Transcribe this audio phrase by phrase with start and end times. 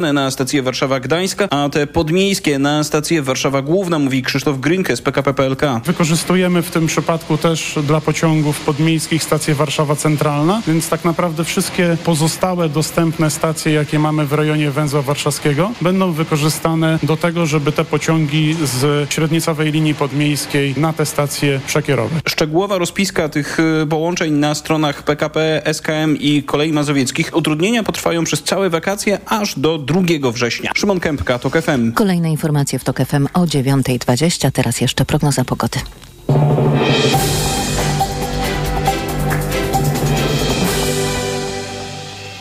[0.00, 5.34] na stację Warszawa-Gdańska, a te podmiejskie na stację Warszawa Główna, mówi Krzysztof Grynkę z PKP
[5.34, 5.62] PLK.
[5.84, 11.96] Wykorzystujemy w tym przypadku też dla pociągów podmiejskich stację Warszawa Centralna, więc tak naprawdę wszystkie
[12.04, 17.84] pozostałe dostępne stacje, jakie mamy w rejonie węzła warszawskiego, będą wykorzystane do tego, żeby te
[17.84, 22.22] pociągi z średnicowej linii podmiejskiej na te stacje przekierować.
[22.28, 27.36] Szczegółowa rozpiska tych y, połączeń na stronach PKP, SKM i Kolei Mazowieckich.
[27.36, 30.70] Utrudnienia potrwają przez całe wakacje aż do 2 września.
[30.74, 31.92] Szymon Kępka, TOK FM.
[31.92, 34.50] Kolejne informacje w TOK FM o 9.20.
[34.52, 35.78] Teraz jeszcze prognoza pogody.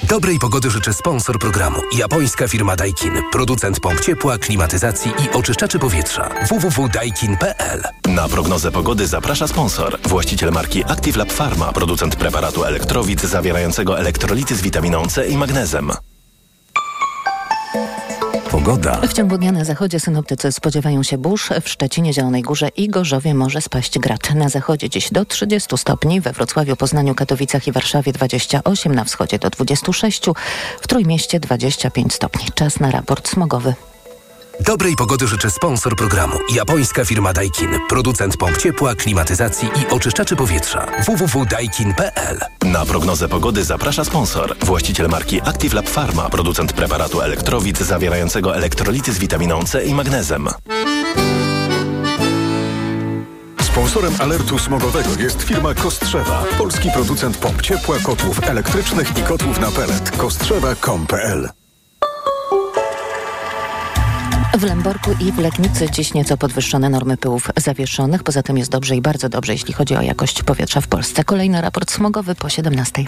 [0.09, 1.77] Dobrej pogody życzę sponsor programu.
[1.98, 3.13] Japońska firma Daikin.
[3.31, 6.29] Producent pomp ciepła, klimatyzacji i oczyszczaczy powietrza.
[6.49, 9.99] www.daikin.pl Na prognozę pogody zaprasza sponsor.
[10.02, 11.71] Właściciel marki Active Lab Pharma.
[11.73, 15.91] Producent preparatu elektrowid zawierającego elektrolity z witaminą C i magnezem.
[18.52, 19.02] Pogoda.
[19.02, 21.49] W ciągu dnia na zachodzie synoptycy spodziewają się burz.
[21.62, 24.35] W Szczecinie, Zielonej Górze i Gorzowie może spaść grad.
[24.35, 29.40] Na zachodzie dziś do 30 stopni, we Wrocławiu, Poznaniu, Katowicach i Warszawie 28, na wschodzie
[29.40, 30.26] do 26,
[30.82, 32.46] w Trójmieście 25 stopni.
[32.55, 33.74] Czas na raport smogowy.
[34.60, 36.40] Dobrej pogody życzę sponsor programu.
[36.54, 37.70] Japońska firma Daikin.
[37.90, 40.85] Producent pomp ciepła, klimatyzacji i oczyszczaczy powietrza.
[41.05, 44.55] www.daikin.pl Na prognozę pogody zaprasza sponsor.
[44.62, 46.30] Właściciel marki Active Lab Pharma.
[46.30, 50.48] Producent preparatu elektrowid zawierającego elektrolity z witaminą C i magnezem.
[53.62, 59.71] Sponsorem alertu smogowego jest firma Kostrzewa, polski producent pomp ciepła, kotłów elektrycznych i kotłów na
[59.71, 60.12] pelet.
[60.18, 61.59] Kostrzewa.com.pl
[64.59, 68.24] W Lęborku i w Legnicy dziś nieco podwyższone normy pyłów zawieszonych.
[68.24, 71.24] Poza tym jest dobrze i bardzo dobrze, jeśli chodzi o jakość powietrza w Polsce.
[71.24, 73.06] Kolejny raport smogowy po 17.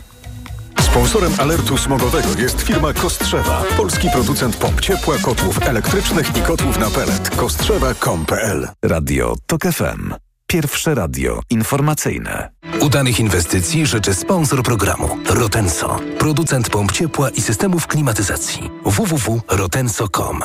[0.82, 6.90] Sponsorem alertu smogowego jest firma Kostrzewa, polski producent pomp ciepła, kotłów elektrycznych i kotłów na
[6.90, 7.30] pelet.
[7.30, 10.14] Kostrzewa.com.pl Radio TOK FM.
[10.48, 12.50] Pierwsze radio informacyjne.
[12.82, 15.18] Udanych inwestycji życzy sponsor programu.
[15.30, 16.00] Rotenso.
[16.20, 18.70] Producent pomp ciepła i systemów klimatyzacji.
[18.86, 20.42] www.rotenso.com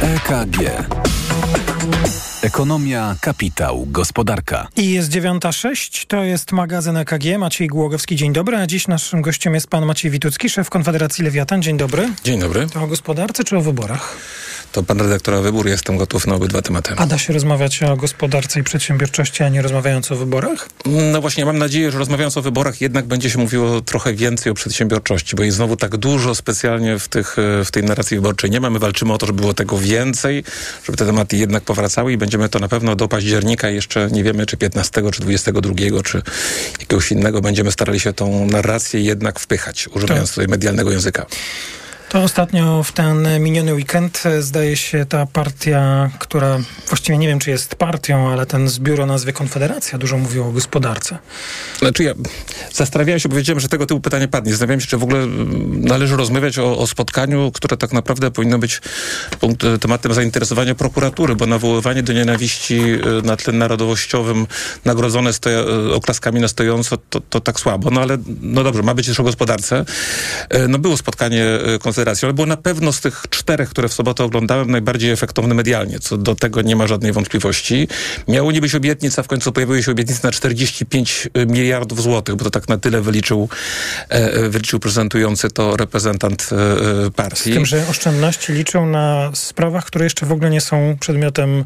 [0.00, 2.27] EKG.
[2.48, 4.68] Ekonomia, kapitał, gospodarka.
[4.76, 7.38] I jest 9.06, to jest magazyn EKG.
[7.38, 8.56] Maciej Głogowski, dzień dobry.
[8.56, 11.62] A dziś naszym gościem jest pan Maciej Witucki, szef Konfederacji Lewiatan.
[11.62, 12.08] Dzień dobry.
[12.24, 12.66] Dzień dobry.
[12.66, 14.16] To o gospodarce czy o wyborach?
[14.72, 16.94] To pan redaktora wybór, jestem gotów na obydwa tematy.
[16.96, 20.68] A da się rozmawiać o gospodarce i przedsiębiorczości, a nie rozmawiając o wyborach?
[21.12, 24.54] No właśnie, mam nadzieję, że rozmawiając o wyborach jednak będzie się mówiło trochę więcej o
[24.54, 28.50] przedsiębiorczości, bo jest znowu tak dużo specjalnie w, tych, w tej narracji wyborczej.
[28.50, 30.44] Nie mamy, walczymy o to, żeby było tego więcej,
[30.84, 34.46] żeby te tematy jednak powracały i będziemy to na pewno do października, jeszcze nie wiemy
[34.46, 36.22] czy 15, czy 22, czy
[36.80, 41.26] jakiegoś innego, będziemy starali się tą narrację jednak wpychać, używając tutaj medialnego języka.
[42.08, 46.58] To ostatnio w ten miniony weekend zdaje się ta partia, która
[46.88, 50.52] właściwie nie wiem, czy jest partią, ale ten zbiór o nazwie Konfederacja dużo mówił o
[50.52, 51.18] gospodarce.
[51.78, 52.14] Znaczy ja
[52.72, 54.52] zastanawiałem się, powiedziałem, że tego typu pytanie padnie.
[54.52, 55.26] Zastanawiałem się, czy w ogóle
[55.70, 58.80] należy rozmawiać o, o spotkaniu, które tak naprawdę powinno być
[59.40, 62.80] punkt, tematem zainteresowania prokuratury, bo nawoływanie do nienawiści
[63.22, 64.46] na tle narodowościowym
[64.84, 65.58] nagrodzone stoja,
[65.94, 67.90] oklaskami na stojąco, to, to tak słabo.
[67.90, 69.84] No ale, no dobrze, ma być też o gospodarce.
[70.68, 71.44] No było spotkanie
[72.22, 75.98] Ale było na pewno z tych czterech, które w sobotę oglądałem, najbardziej efektowne medialnie.
[75.98, 77.88] Co do tego nie ma żadnej wątpliwości.
[78.28, 82.44] Miało nie być obietnic, a w końcu pojawiły się obietnice na 45 miliardów złotych, bo
[82.44, 83.48] to tak na tyle wyliczył,
[84.08, 87.52] e, wyliczył prezentujący to reprezentant e, partii.
[87.52, 91.64] Z tym, że oszczędności liczą na sprawach, które jeszcze w ogóle nie są przedmiotem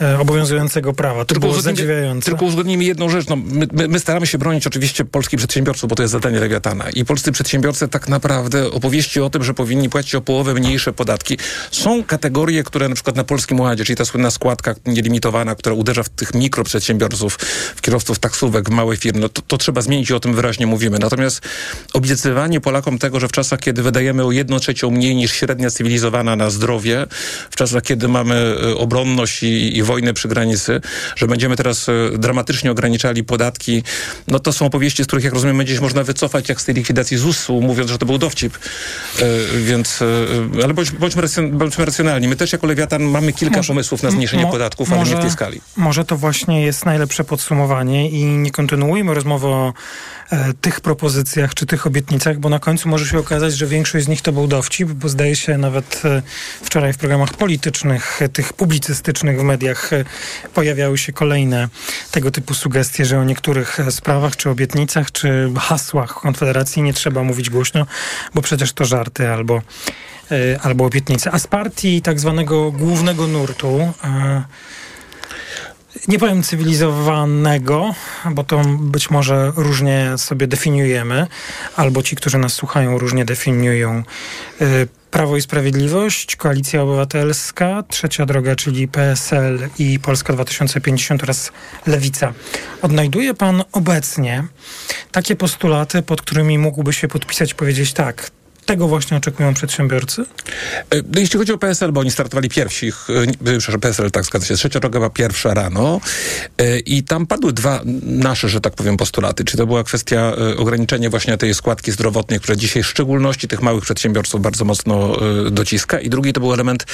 [0.00, 1.24] e, obowiązującego prawa.
[1.24, 2.30] To tylko było zadziwiające.
[2.30, 3.28] Tylko uzgodnijmy jedną rzecz.
[3.28, 6.90] No, my, my, my, staramy się bronić oczywiście polskich przedsiębiorców, bo to jest zadanie Lewiatana.
[6.90, 11.38] I polscy przedsiębiorcy tak naprawdę opowieści o tym, że powinni płacić o połowę mniejsze podatki.
[11.70, 16.02] Są kategorie, które na przykład na Polskim Ładzie, czyli ta słynna składka nielimitowana, która uderza
[16.02, 17.38] w tych mikroprzedsiębiorców,
[17.76, 20.66] w kierowców taksówek, w małe firmy, no to, to trzeba zmienić i o tym wyraźnie
[20.66, 20.98] mówimy.
[20.98, 21.40] Natomiast
[21.92, 26.36] obiecywanie Polakom tego, że w czasach, kiedy wydajemy o jedną trzecią mniej niż średnia cywilizowana
[26.36, 27.06] na zdrowie,
[27.50, 30.80] w czasach, kiedy mamy obronność i, i wojnę przy granicy,
[31.16, 31.86] że będziemy teraz
[32.18, 33.82] dramatycznie ograniczali podatki,
[34.28, 37.16] no to są opowieści, z których, jak rozumiem, gdzieś można wycofać, jak z tej likwidacji
[37.16, 38.58] ZUS-u, mówiąc, że to był dowcip.
[39.64, 40.02] Więc,
[40.64, 42.28] ale bądź, bądźmy, racjon, bądźmy racjonalni.
[42.28, 45.18] My też jako Lewiatan mamy kilka może, pomysłów na zmniejszenie mo, podatków, ale może, nie
[45.18, 45.60] w tej skali.
[45.76, 49.72] Może to właśnie jest najlepsze podsumowanie i nie kontynuujmy rozmowy o
[50.60, 54.22] tych propozycjach czy tych obietnicach, bo na końcu może się okazać, że większość z nich
[54.22, 56.22] to był dowcip, bo zdaje się nawet e,
[56.62, 60.04] wczoraj w programach politycznych, e, tych publicystycznych w mediach e,
[60.54, 61.68] pojawiały się kolejne
[62.10, 67.50] tego typu sugestie, że o niektórych sprawach, czy obietnicach, czy hasłach Konfederacji nie trzeba mówić
[67.50, 67.86] głośno,
[68.34, 69.62] bo przecież to żarty albo
[70.62, 71.30] albo obietnice.
[71.32, 73.92] A z partii tak zwanego głównego nurtu
[76.08, 77.94] nie powiem cywilizowanego,
[78.30, 81.26] bo to być może różnie sobie definiujemy,
[81.76, 84.02] albo ci, którzy nas słuchają, różnie definiują.
[84.60, 91.52] Y, Prawo i Sprawiedliwość, Koalicja Obywatelska, Trzecia Droga, czyli PSL i Polska 2050 oraz
[91.86, 92.32] Lewica.
[92.82, 94.44] Odnajduje pan obecnie
[95.12, 98.30] takie postulaty, pod którymi mógłby się podpisać powiedzieć tak,
[98.70, 100.24] tego właśnie oczekują przedsiębiorcy?
[100.94, 102.92] E, jeśli chodzi o PSL, bo oni startowali pierwsi, e,
[103.58, 106.00] przepraszam, PSL, tak zgadza się, trzecia droga była pierwsza rano
[106.58, 109.44] e, i tam padły dwa nasze, że tak powiem, postulaty.
[109.44, 113.84] Czy to była kwestia ograniczenia właśnie tej składki zdrowotnej, która dzisiaj w szczególności tych małych
[113.84, 115.16] przedsiębiorców bardzo mocno
[115.50, 116.86] dociska i drugi to był element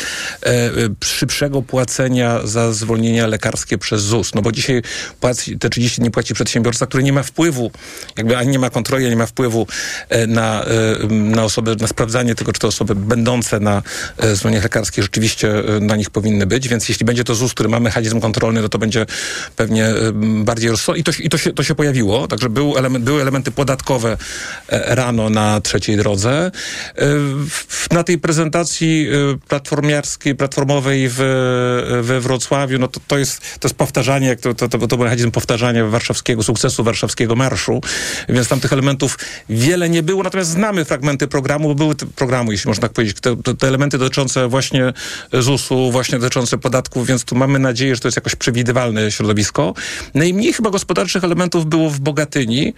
[1.05, 4.83] szybszego płacenia za zwolnienia lekarskie przez ZUS, no bo dzisiaj
[5.21, 7.71] płaci, te 30 dni płaci przedsiębiorca, który nie ma wpływu,
[8.17, 9.67] jakby ani nie ma kontroli, ani nie ma wpływu
[10.29, 10.65] na,
[11.11, 13.83] na osoby osoby, na sprawdzanie tego, czy te osoby będące na
[14.19, 17.69] e, zwolnieniach lekarskich rzeczywiście e, na nich powinny być, więc jeśli będzie to ZUS, który
[17.69, 19.07] ma mechanizm kontrolny, no to będzie
[19.57, 20.13] pewnie e,
[20.45, 21.01] bardziej rozsądny.
[21.01, 24.17] I, to, i to, się, to się pojawiło, także był element, były elementy podatkowe
[24.69, 26.51] rano na trzeciej drodze.
[27.91, 29.09] Na tej prezentacji
[29.49, 31.17] platformiarskiej, platformowej w,
[32.03, 35.05] we Wrocławiu, no to, to, jest, to jest powtarzanie, jak to, to, to, to był
[35.05, 37.81] mechanizm powtarzania warszawskiego, sukcesu warszawskiego marszu,
[38.29, 39.19] więc tam tych elementów
[39.49, 43.37] wiele nie było, natomiast znamy fragmenty programu, programu, były programu, jeśli można tak powiedzieć, te,
[43.59, 44.93] te elementy dotyczące właśnie
[45.33, 49.75] ZUS-u, właśnie dotyczące podatków, więc tu mamy nadzieję, że to jest jakoś przewidywalne środowisko.
[50.15, 52.75] Najmniej chyba gospodarczych elementów było w Bogatyni,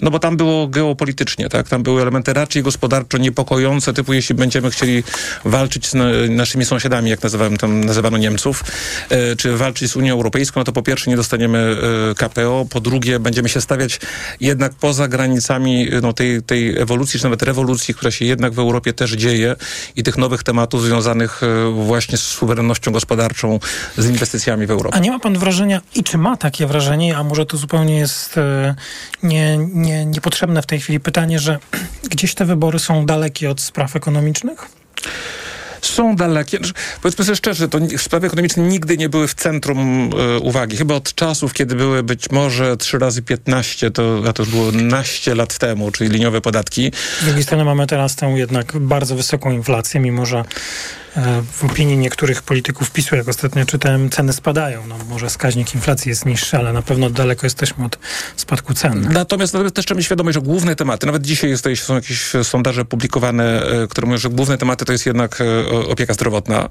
[0.00, 1.68] no bo tam było geopolitycznie, tak?
[1.68, 5.02] Tam były elementy raczej gospodarczo niepokojące, typu jeśli będziemy chcieli
[5.44, 5.94] walczyć z
[6.30, 8.64] naszymi sąsiadami, jak nazywałem, tam nazywano Niemców,
[9.10, 11.76] e, czy walczyć z Unią Europejską, no to po pierwsze nie dostaniemy
[12.10, 14.00] e, KPO, po drugie będziemy się stawiać
[14.40, 18.92] jednak poza granicami no, tej, tej ewolucji, czy nawet rewolucji, która się jednak w Europie
[18.92, 19.56] też dzieje
[19.96, 23.58] i tych nowych tematów związanych e, właśnie z suwerennością gospodarczą,
[23.96, 24.96] z inwestycjami w Europie.
[24.96, 28.38] A nie ma pan wrażenia, i czy ma takie wrażenie, a może to zupełnie jest
[28.38, 28.74] e,
[29.22, 31.58] nie, nie, niepotrzebne w tej chwili pytanie, że
[32.12, 34.68] gdzieś te wybory są dalekie od spraw ekonomicznych?
[35.86, 36.56] Są dalekie.
[36.56, 40.76] Znaczy, powiedzmy sobie szczerze, to sprawy ekonomiczne nigdy nie były w centrum y, uwagi.
[40.76, 44.72] Chyba od czasów, kiedy były być może 3 razy 15, to, a to już było
[44.72, 46.92] naście lat temu, czyli liniowe podatki.
[47.20, 50.44] Z drugiej strony mamy teraz tę jednak bardzo wysoką inflację, mimo że
[51.11, 51.11] E,
[51.52, 54.86] w opinii niektórych polityków PiSu, jak ostatnio czytałem, ceny spadają.
[54.86, 57.98] No, może wskaźnik inflacji jest niższy, ale na pewno daleko jesteśmy od
[58.36, 59.08] spadku cen.
[59.12, 63.62] Natomiast, też trzeba mieć świadomość, że główne tematy, nawet dzisiaj jest, są jakieś sondaże publikowane,
[63.62, 66.68] e, które mówią, że główne tematy to jest jednak e, opieka zdrowotna,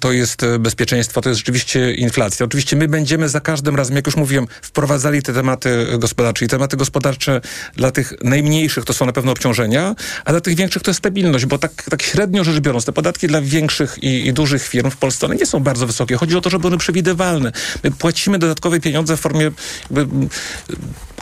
[0.00, 2.46] to jest bezpieczeństwo, to jest rzeczywiście inflacja.
[2.46, 6.76] Oczywiście my będziemy za każdym razem, jak już mówiłem, wprowadzali te tematy gospodarcze i tematy
[6.76, 7.40] gospodarcze
[7.76, 11.46] dla tych najmniejszych to są na pewno obciążenia, a dla tych większych to jest stabilność,
[11.46, 14.96] bo tak, tak średnio rzecz biorąc, te podatki dla większych i, i, dużych firm w
[14.96, 16.16] Polsce, one nie są bardzo wysokie.
[16.16, 17.52] Chodzi o to, żeby one przewidywalne.
[17.84, 19.50] My płacimy dodatkowe pieniądze w formie
[19.90, 20.06] jakby,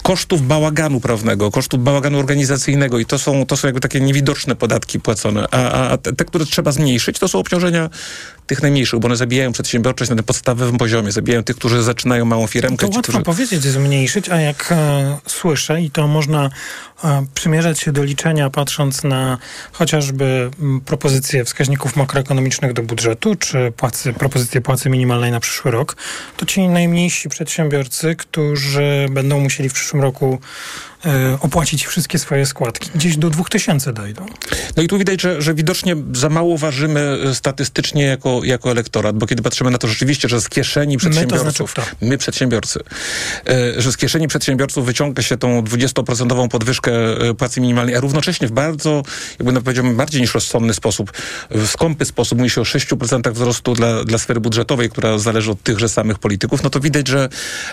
[0.03, 5.01] kosztów bałaganu prawnego, kosztów bałaganu organizacyjnego i to są, to są jakby takie niewidoczne podatki
[5.01, 5.47] płacone.
[5.51, 7.91] A, a te, które trzeba zmniejszyć, to są obciążenia
[8.47, 12.47] tych najmniejszych, bo one zabijają przedsiębiorczość na tym podstawowym poziomie, zabijają tych, którzy zaczynają małą
[12.47, 12.87] firmkę.
[12.87, 13.25] To ci, łatwo którzy...
[13.25, 16.51] powiedzieć zmniejszyć, a jak e, słyszę i to można
[17.05, 19.39] e, przymierzać się do liczenia patrząc na
[19.73, 25.97] chociażby m, propozycje wskaźników makroekonomicznych do budżetu, czy płacy, propozycje płacy minimalnej na przyszły rok,
[26.37, 30.41] to ci najmniejsi przedsiębiorcy, którzy będą musieli w przyszłym roku E,
[31.41, 32.91] opłacić wszystkie swoje składki.
[32.95, 34.27] Gdzieś do 2000 dojdą.
[34.77, 39.17] No i tu widać, że, że widocznie za mało ważymy e, statystycznie jako, jako elektorat,
[39.19, 42.81] bo kiedy patrzymy na to rzeczywiście, że z kieszeni przedsiębiorców, my, to znaczy my przedsiębiorcy,
[43.49, 46.93] e, że z kieszeni przedsiębiorców wyciąga się tą 20% podwyżkę
[47.39, 49.03] płacy minimalnej, a równocześnie w bardzo,
[49.39, 51.13] jakby powiedziałbym, bardziej niż rozsądny sposób,
[51.51, 55.63] w skąpy sposób, mówi się o 6% wzrostu dla, dla sfery budżetowej, która zależy od
[55.63, 57.29] tychże samych polityków, no to widać, że,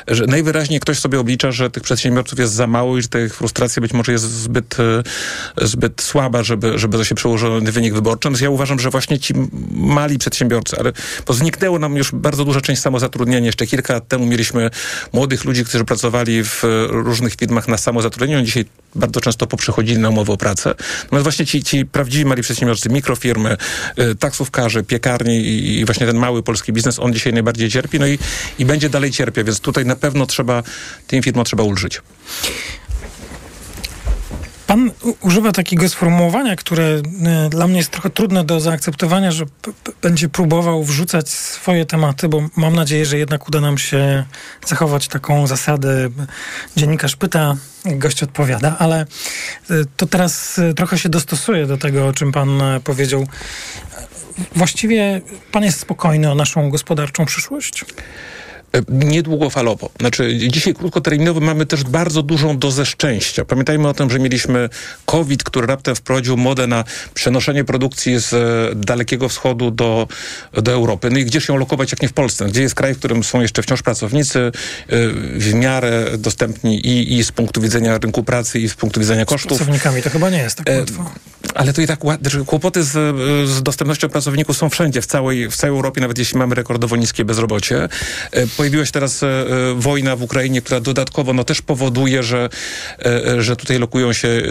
[0.08, 3.82] że najwyraźniej ktoś sobie oblicza, że tych przedsiębiorców jest za mało i że te frustracja
[3.82, 8.18] być może jest zbyt, e, zbyt słaba, żeby, żeby to się przełożyło na wynik wyborczy.
[8.20, 9.34] Natomiast ja uważam, że właśnie ci
[9.72, 10.94] mali przedsiębiorcy, ale
[11.28, 13.46] bo zniknęło nam już bardzo duża część samozatrudnienia.
[13.46, 14.70] Jeszcze kilka lat temu mieliśmy
[15.14, 18.46] młodych ludzi, którzy pracowali w różnych firmach na samozatrudnieniu.
[18.46, 20.74] Dzisiaj bardzo często poprzechodzili na umowę o pracę.
[21.04, 23.58] Natomiast właśnie ci, ci prawdziwi mali przedsiębiorcy, mikrofirmy,
[24.00, 28.08] y, taksówkarze, piekarni i, i, właśnie ten mały polski biznes, on dzisiaj najbardziej cierpi, no
[28.08, 28.20] i,
[28.60, 30.64] i będzie dalej cierpiał, więc tutaj na pewno trzeba,
[31.08, 32.02] tym firmom trzeba ulżyć.
[34.70, 39.46] Pan używa takiego sformułowania, które e, dla mnie jest trochę trudne do zaakceptowania, że
[40.02, 44.26] będzie próbował wrzucać swoje tematy, bo mam nadzieję, że jednak uda nam się
[44.66, 46.10] zachować taką zasadę.
[46.78, 49.06] Dziennikarz pyta, gość odpowiada, ale e,
[49.98, 53.28] to teraz e, trochę się dostosuje do tego, o czym pan powiedział.
[54.56, 55.22] Właściwie
[55.52, 57.86] pan jest spokojny o naszą gospodarczą przyszłość?
[58.74, 59.90] E, niedługofalowo.
[60.00, 63.46] Znaczy, dzisiaj krótkoterminowo mamy też bardzo dużą dozę szczęścia.
[63.46, 64.70] Pamiętajmy o tym, że mieliśmy
[65.06, 66.84] COVID, który raptem wprowadził modę na
[67.14, 70.08] przenoszenie produkcji z e, Dalekiego Wschodu do,
[70.54, 71.10] do Europy.
[71.10, 72.46] No i gdzież ją lokować, jak nie w Polsce?
[72.46, 74.52] Gdzie jest kraj, w którym są jeszcze wciąż pracownicy e,
[75.36, 79.58] w miarę dostępni i, i z punktu widzenia rynku pracy, i z punktu widzenia kosztów.
[79.58, 81.12] Z pracownikami to chyba nie jest tak łatwo.
[81.56, 82.00] Ale to i tak
[82.46, 82.92] kłopoty z,
[83.50, 87.26] z dostępnością pracowników są wszędzie, w całej, w całej Europie, nawet jeśli mamy rekordowo niskie
[87.26, 87.90] bezrobocie
[88.60, 92.50] pojawiła się teraz e, e, wojna w Ukrainie, która dodatkowo no, też powoduje, że,
[93.06, 94.42] e, że tutaj lokują się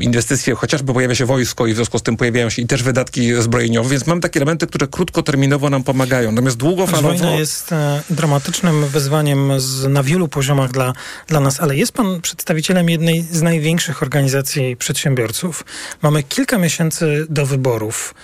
[0.00, 3.42] inwestycje, chociażby pojawia się wojsko i w związku z tym pojawiają się i też wydatki
[3.42, 6.32] zbrojeniowe, więc mam takie elementy, które krótkoterminowo nam pomagają.
[6.32, 7.08] Natomiast długofalowo...
[7.08, 7.70] Wojna jest
[8.10, 10.92] dramatycznym wyzwaniem z, na wielu poziomach dla,
[11.26, 15.64] dla nas, ale jest pan przedstawicielem jednej z największych organizacji przedsiębiorców.
[16.02, 18.14] Mamy kilka miesięcy do wyborów.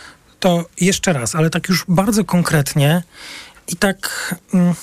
[0.40, 3.02] To jeszcze raz, ale tak już bardzo konkretnie
[3.68, 4.34] i tak...
[4.54, 4.74] Mm,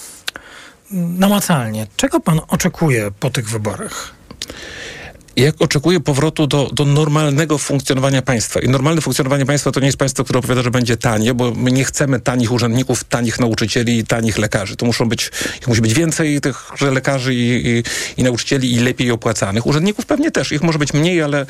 [0.91, 4.21] namacalnie, czego pan oczekuje po tych wyborach?
[5.35, 8.59] jak oczekuję powrotu do, do normalnego funkcjonowania państwa.
[8.59, 11.71] I normalne funkcjonowanie państwa to nie jest państwo, które opowiada, że będzie tanie, bo my
[11.71, 14.75] nie chcemy tanich urzędników, tanich nauczycieli i tanich lekarzy.
[14.75, 15.31] To muszą być,
[15.61, 17.83] ich musi być więcej tych lekarzy i, i,
[18.17, 19.65] i, nauczycieli i lepiej opłacanych.
[19.65, 20.51] Urzędników pewnie też.
[20.51, 21.45] Ich może być mniej, ale,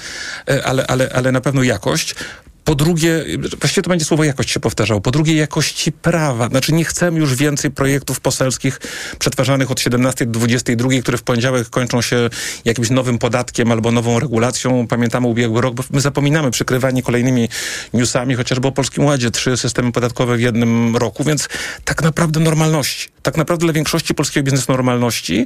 [0.64, 2.16] ale, ale, ale na pewno jakość.
[2.72, 3.26] Po drugie,
[3.60, 5.02] właściwie to będzie słowo jakość się powtarzało.
[5.02, 6.48] Po drugie, jakości prawa.
[6.48, 8.80] Znaczy nie chcemy już więcej projektów poselskich
[9.20, 12.30] przetwarzanych od 17 do 22, które w poniedziałek kończą się
[12.66, 14.88] jakimś nowym podatkiem albo nową regulacją.
[14.88, 17.50] Pamiętamy ubiegły rok, bo my zapominamy przykrywanie kolejnymi
[17.94, 21.50] newsami, chociażby o Polskim Ładzie, trzy systemy podatkowe w jednym roku, więc
[21.86, 23.10] tak naprawdę normalności.
[23.24, 25.46] Tak naprawdę dla większości polskiego biznesu normalności,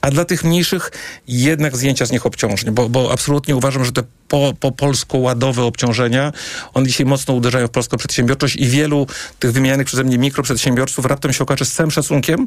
[0.00, 0.90] a dla tych mniejszych
[1.28, 6.32] jednak zdjęcia z nich obciążeń, bo, bo absolutnie uważam, że te po, po polsko-ładowe obciążenia,
[6.74, 9.06] one dzisiaj mocno uderzają w polską przedsiębiorczość i wielu
[9.38, 12.46] tych wymienianych przeze mnie mikroprzedsiębiorców raptem się okaże z całym szacunkiem,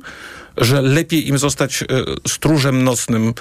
[0.57, 1.85] że lepiej im zostać e,
[2.27, 3.33] stróżem nocnym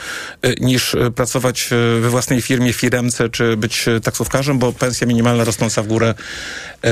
[0.42, 5.82] e, niż e, pracować we własnej firmie, firemce czy być taksówkarzem, bo pensja minimalna rosnąca
[5.82, 6.14] w górę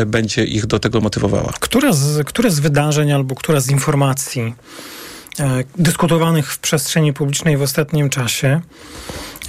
[0.06, 1.52] będzie ich do tego motywowała.
[1.60, 4.54] Które z, które z wydarzeń albo która z informacji
[5.78, 8.60] dyskutowanych w przestrzeni publicznej w ostatnim czasie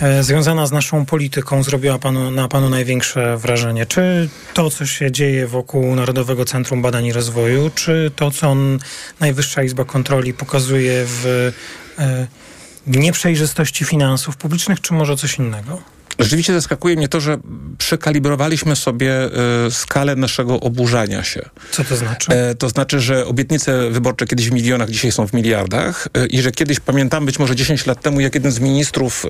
[0.01, 3.85] E, związana z naszą polityką zrobiła panu, na panu największe wrażenie?
[3.85, 8.79] Czy to, co się dzieje wokół Narodowego Centrum Badań i Rozwoju, czy to, co on,
[9.19, 11.51] Najwyższa Izba Kontroli pokazuje w
[11.99, 12.27] e,
[12.87, 15.81] nieprzejrzystości finansów publicznych, czy może coś innego?
[16.19, 17.37] Rzeczywiście zaskakuje mnie to, że
[17.77, 19.29] przekalibrowaliśmy sobie
[19.67, 21.41] y, skalę naszego oburzania się.
[21.71, 22.31] Co to znaczy?
[22.31, 26.41] E, to znaczy, że obietnice wyborcze kiedyś w milionach, dzisiaj są w miliardach y, i
[26.41, 29.25] że kiedyś, pamiętam być może 10 lat temu, jak jeden z ministrów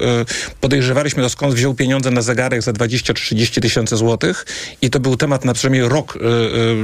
[0.62, 4.46] podejrzewaliśmy, to skąd wziął pieniądze na zegarek za 20-30 tysięcy złotych
[4.82, 6.18] i to był temat na przynajmniej rok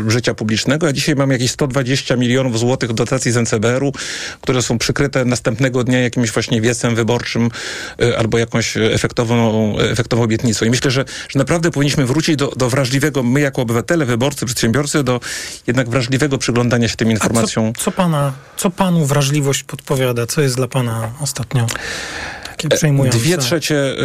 [0.08, 3.92] życia publicznego, a dzisiaj mamy jakieś 120 milionów złotych dotacji z NCBR-u,
[4.42, 7.50] które są przykryte następnego dnia jakimś właśnie wiecem wyborczym
[8.18, 10.66] albo jakąś efektowną efektowną obietnicą.
[10.66, 15.04] I myślę, że, że naprawdę powinniśmy wrócić do, do wrażliwego, my jako obywatele, wyborcy, przedsiębiorcy,
[15.04, 15.20] do
[15.68, 17.74] jednak wrażliwego przyglądania się tym informacjom.
[17.74, 20.28] Co, co, pana, co panu wrażliwość podpowiada?
[20.28, 21.68] Co jest dla pana ostatnio?
[22.72, 23.96] E, dwie trzecie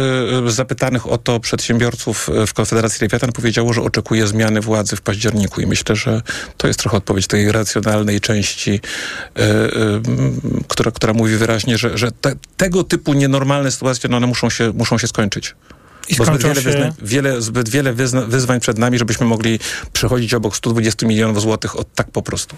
[0.47, 5.61] y, zapytanych o to przedsiębiorców w Konfederacji Lewiatan powiedziało, że oczekuje zmiany władzy w październiku
[5.61, 6.21] i myślę, że
[6.57, 10.01] to jest trochę odpowiedź tej racjonalnej części, y, y,
[10.67, 14.73] która, która mówi wyraźnie, że, że te, tego typu nienormalne sytuacje no one muszą się,
[14.75, 15.55] muszą się skończyć.
[16.09, 16.61] I Bo zbyt wiele, się...
[16.61, 17.93] wyzwań, wiele, zbyt wiele
[18.27, 19.59] wyzwań przed nami, żebyśmy mogli
[19.93, 22.55] przechodzić obok 120 milionów złotych od tak po prostu.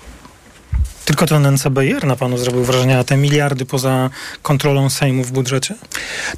[1.05, 4.09] Tylko ten NCBR na panu zrobił wrażenie, a te miliardy poza
[4.41, 5.75] kontrolą Sejmu w budżecie?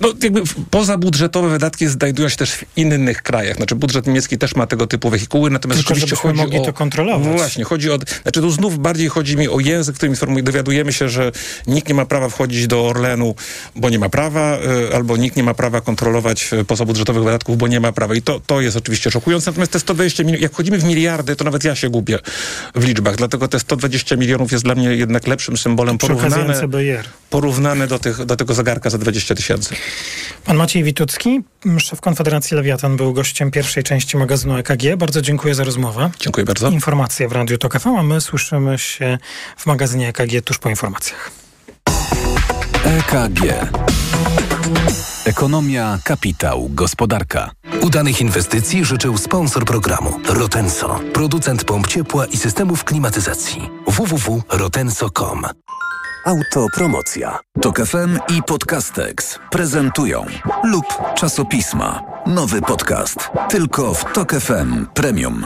[0.02, 0.42] No jakby
[0.72, 3.58] pozabudżetowe wydatki znajdują się też w innych krajach.
[3.58, 6.66] Znaczy budżet niemiecki też ma tego typu wehikuły, natomiast Tylko, oczywiście chodzi mogli o...
[6.66, 7.28] to kontrolować.
[7.28, 7.98] No właśnie, chodzi o...
[8.24, 10.44] Znaczy tu znów bardziej chodzi mi o język, którym informuje.
[10.44, 11.32] Dowiadujemy się, że
[11.68, 13.36] nikt nie ma prawa wchodzić do Orlenu,
[13.76, 14.58] bo nie ma prawa,
[14.90, 18.16] y, albo nikt nie ma prawa kontrolować y, pozabudżetowych wydatków, bo nie ma prawa.
[18.16, 19.52] I to, to jest oczywiście szokujące.
[19.52, 22.20] Natomiast te 120 milionów, jak wchodzimy w miliardy, to nawet ja się gubię
[22.76, 23.16] w liczbach.
[23.16, 26.62] Dlatego te 120 milionów jest dla mnie jednak lepszym symbolem porównane,
[27.30, 29.76] porównane do, tych, do tego zegarka za 20 tysięcy.
[30.46, 31.42] Pan Maciej Witucki,
[31.78, 34.96] szef Konfederacji Lewiatan, był gościem pierwszej części magazynu EKG.
[34.98, 36.10] Bardzo dziękuję za rozmowę.
[36.20, 36.70] Dziękuję bardzo.
[36.70, 39.18] Informacje w Radiu TOK FM, a my słyszymy się
[39.58, 41.32] w magazynie EKG tuż po informacjach.
[42.86, 43.40] EKG.
[45.26, 47.52] Ekonomia, kapitał, gospodarka.
[47.82, 53.70] Udanych inwestycji życzył sponsor programu Rotenso, producent pomp ciepła i systemów klimatyzacji.
[53.88, 55.46] www.rotenso.com
[56.26, 57.40] Autopromocja.
[57.62, 60.26] Tok FM i Podcastex prezentują
[60.64, 62.02] lub czasopisma.
[62.26, 63.30] Nowy podcast.
[63.50, 65.46] Tylko w Tok FM Premium.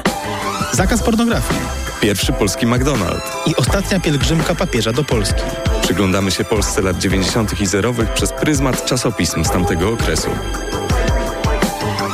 [0.74, 1.87] Zakaz pornografii.
[2.02, 3.22] Pierwszy polski McDonald's.
[3.46, 5.42] I ostatnia pielgrzymka papieża do Polski.
[5.82, 7.62] Przyglądamy się Polsce lat 90.
[7.62, 10.30] i zerowych przez pryzmat czasopism z tamtego okresu.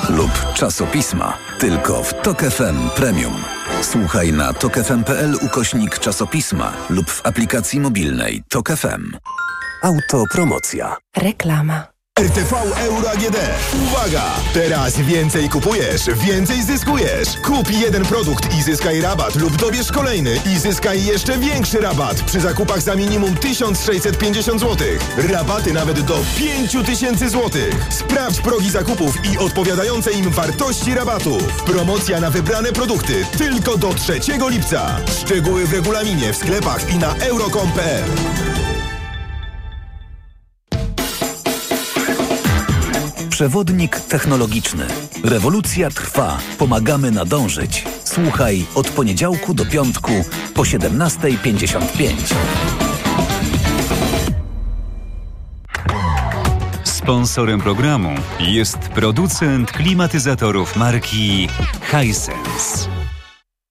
[0.09, 1.37] Lub czasopisma.
[1.59, 3.33] Tylko w Tok FM Premium.
[3.81, 9.17] Słuchaj na tokefm.pl ukośnik czasopisma lub w aplikacji mobilnej Tok FM.
[9.83, 10.97] Autopromocja.
[11.17, 11.92] Reklama.
[12.19, 13.37] RTV Euro AGD.
[13.83, 14.23] Uwaga!
[14.53, 17.27] Teraz więcej kupujesz, więcej zyskujesz.
[17.43, 22.39] Kup jeden produkt i zyskaj rabat lub dobierz kolejny i zyskaj jeszcze większy rabat przy
[22.39, 24.87] zakupach za minimum 1650 zł.
[25.17, 27.61] Rabaty nawet do 5000 zł.
[27.89, 31.37] Sprawdź progi zakupów i odpowiadające im wartości rabatu.
[31.65, 34.97] Promocja na wybrane produkty tylko do 3 lipca.
[35.21, 38.03] Szczegóły w regulaminie w sklepach i na euro.com.pl.
[43.33, 44.87] Przewodnik technologiczny.
[45.23, 46.37] Rewolucja trwa.
[46.57, 47.85] Pomagamy nadążyć.
[48.03, 50.11] Słuchaj od poniedziałku do piątku
[50.53, 52.35] po 17.55.
[56.83, 61.49] Sponsorem programu jest producent klimatyzatorów marki
[61.91, 62.89] Hisense.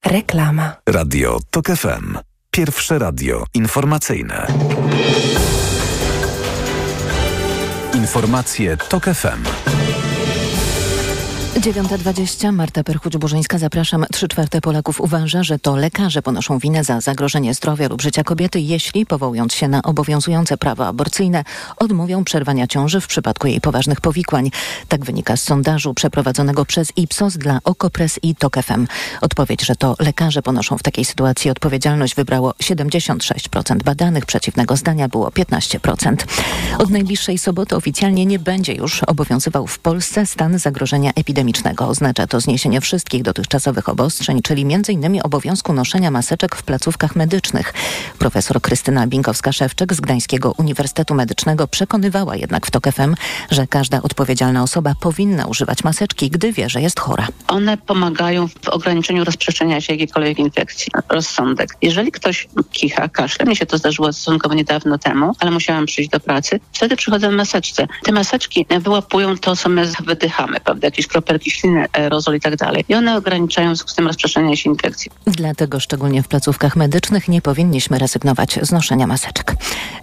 [0.04, 0.76] Reklama.
[0.88, 2.18] Radio TOK FM.
[2.50, 4.46] Pierwsze radio informacyjne.
[7.94, 10.11] Informacje TOK FM.
[11.60, 12.52] 9.20.
[12.52, 13.58] Marta Perchuć-Burzyńska.
[13.58, 14.04] Zapraszam.
[14.12, 18.60] Trzy czwarte Polaków uważa, że to lekarze ponoszą winę za zagrożenie zdrowia lub życia kobiety,
[18.60, 21.44] jeśli, powołując się na obowiązujące prawo aborcyjne,
[21.76, 24.50] odmówią przerwania ciąży w przypadku jej poważnych powikłań.
[24.88, 28.86] Tak wynika z sondażu przeprowadzonego przez Ipsos dla Okopres i TOK FM.
[29.20, 35.28] Odpowiedź, że to lekarze ponoszą w takiej sytuacji odpowiedzialność wybrało 76% badanych, przeciwnego zdania było
[35.28, 36.16] 15%.
[36.78, 41.88] Od najbliższej soboty oficjalnie nie będzie już obowiązywał w Polsce stan zagrożenia epidemii epidemicznego.
[41.88, 45.20] Oznacza to zniesienie wszystkich dotychczasowych obostrzeń, czyli m.in.
[45.22, 47.74] obowiązku noszenia maseczek w placówkach medycznych.
[48.18, 53.14] Profesor Krystyna Binkowska-Szewczyk z Gdańskiego Uniwersytetu Medycznego przekonywała jednak w TOK FM,
[53.50, 57.28] że każda odpowiedzialna osoba powinna używać maseczki, gdy wie, że jest chora.
[57.48, 60.92] One pomagają w ograniczeniu rozprzestrzeniania się jakiejkolwiek infekcji.
[61.08, 61.76] Rozsądek.
[61.82, 66.20] Jeżeli ktoś kicha, kaszle, mi się to zdarzyło stosunkowo niedawno temu, ale musiałam przyjść do
[66.20, 67.86] pracy, wtedy przychodzę w maseczce.
[68.02, 70.86] Te maseczki wyłapują to, co my wydychamy, prawda?
[70.86, 72.84] Jakieś kropelki kropelki śliny, aerozol i tak dalej.
[72.88, 75.10] I one ograniczają w związku z tym rozprzestrzenianie się infekcji.
[75.26, 79.54] Dlatego szczególnie w placówkach medycznych nie powinniśmy rezygnować z noszenia maseczek.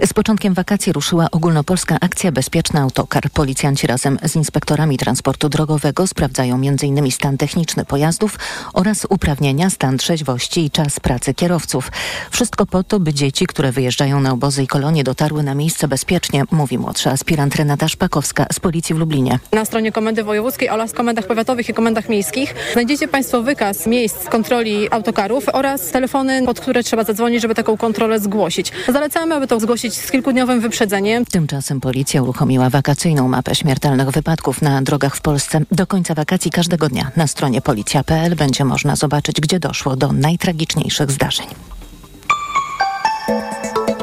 [0.05, 3.29] Z początkiem wakacji ruszyła ogólnopolska akcja Bezpieczny Autokar.
[3.33, 7.11] Policjanci razem z inspektorami transportu drogowego sprawdzają m.in.
[7.11, 8.39] stan techniczny pojazdów
[8.73, 11.91] oraz uprawnienia, stan trzeźwości i czas pracy kierowców.
[12.31, 16.43] Wszystko po to, by dzieci, które wyjeżdżają na obozy i kolonie dotarły na miejsce bezpiecznie,
[16.51, 19.39] mówi młodsza aspirant Renata Szpakowska z Policji w Lublinie.
[19.51, 24.91] Na stronie Komendy Wojewódzkiej oraz Komendach Powiatowych i Komendach Miejskich znajdziecie Państwo wykaz miejsc kontroli
[24.91, 28.71] autokarów oraz telefony, pod które trzeba zadzwonić, żeby taką kontrolę zgłosić.
[28.87, 31.25] Zalecamy, aby to zgłosić z kilkudniowym wyprzedzeniem.
[31.25, 35.61] Tymczasem policja uruchomiła wakacyjną mapę śmiertelnych wypadków na drogach w Polsce.
[35.71, 41.11] Do końca wakacji każdego dnia na stronie policja.pl będzie można zobaczyć, gdzie doszło do najtragiczniejszych
[41.11, 41.47] zdarzeń.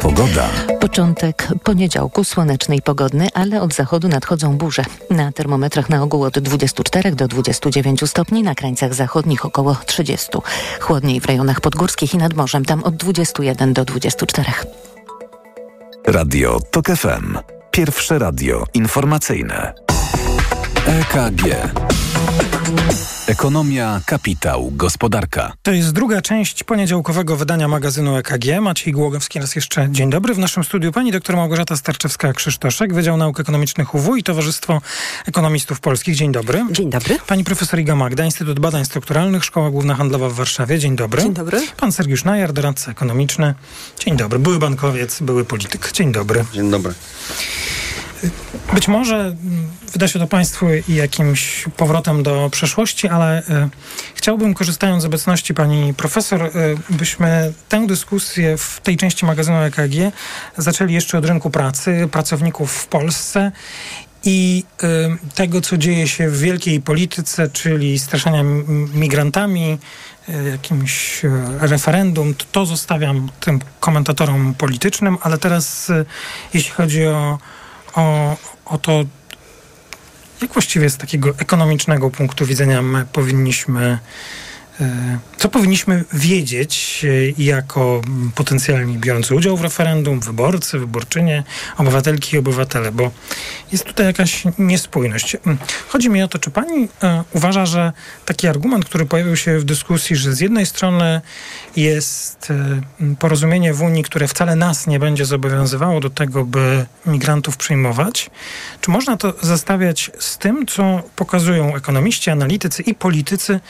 [0.01, 0.49] Pogoda.
[0.81, 4.85] Początek poniedziałku słoneczny i pogodny, ale od zachodu nadchodzą burze.
[5.11, 10.29] Na termometrach na ogół od 24 do 29 stopni, na krańcach zachodnich około 30.
[10.81, 14.53] Chłodniej w rejonach podgórskich i nad morzem, tam od 21 do 24.
[16.07, 17.39] Radio TOK FM.
[17.71, 19.73] Pierwsze radio informacyjne.
[20.87, 21.43] EKG.
[23.27, 25.53] Ekonomia, kapitał, gospodarka.
[25.63, 28.61] To jest druga część poniedziałkowego wydania magazynu EKG.
[28.61, 30.35] Maciej Głogowski raz jeszcze dzień dobry.
[30.35, 34.81] W naszym studiu pani dr Małgorzata Starczewska-Krzysztoszek, Wydział Nauk Ekonomicznych UW i Towarzystwo
[35.27, 36.15] Ekonomistów Polskich.
[36.17, 36.65] Dzień dobry.
[36.71, 37.19] Dzień dobry.
[37.27, 40.79] Pani profesor Iga Magda, Instytut Badań Strukturalnych, Szkoła Główna Handlowa w Warszawie.
[40.79, 41.23] Dzień dobry.
[41.23, 41.67] Dzień dobry.
[41.77, 43.55] Pan Sergiusz Najar, doradca ekonomiczny.
[43.99, 44.39] Dzień dobry.
[44.39, 45.93] Były bankowiec, były polityk.
[45.93, 46.45] Dzień dobry.
[46.53, 46.95] Dzień dobry.
[48.75, 49.37] Być może mm,
[49.93, 53.45] wyda się to Państwu jakimś powrotem do przeszłości, ale y,
[54.15, 56.51] chciałbym, korzystając z obecności pani profesor, y,
[56.91, 60.13] byśmy tę dyskusję w tej części magazynu EKG
[60.57, 63.53] zaczęli jeszcze od rynku pracy, pracowników w Polsce
[64.25, 64.87] i y,
[65.35, 68.43] tego, co dzieje się w wielkiej polityce, czyli straszenia
[68.95, 69.79] migrantami,
[70.51, 71.23] jakimś
[71.61, 75.93] referendum, to zostawiam tym komentatorom politycznym, ale teraz
[76.55, 77.39] jeśli chodzi o
[77.97, 79.05] o, o to,
[80.43, 83.99] jak właściwie z takiego ekonomicznego punktu widzenia my powinniśmy
[85.37, 88.01] co powinniśmy wiedzieć e, jako
[88.35, 91.43] potencjalni biorący udział w referendum, wyborcy, wyborczynie,
[91.77, 93.11] obywatelki i obywatele, bo
[93.73, 95.37] jest tutaj jakaś niespójność.
[95.47, 95.59] Mm,
[95.89, 97.93] chodzi mi o to, czy pani e, uważa, że
[98.25, 101.21] taki argument, który pojawił się w dyskusji, że z jednej strony
[101.77, 102.53] jest
[103.19, 108.31] porozumienie w Unii, które wcale nas nie będzie zobowiązywało do tego, by migrantów przyjmować,
[108.81, 113.61] czy można to zestawiać z tym, co pokazują ekonomiści, analitycy i politycy,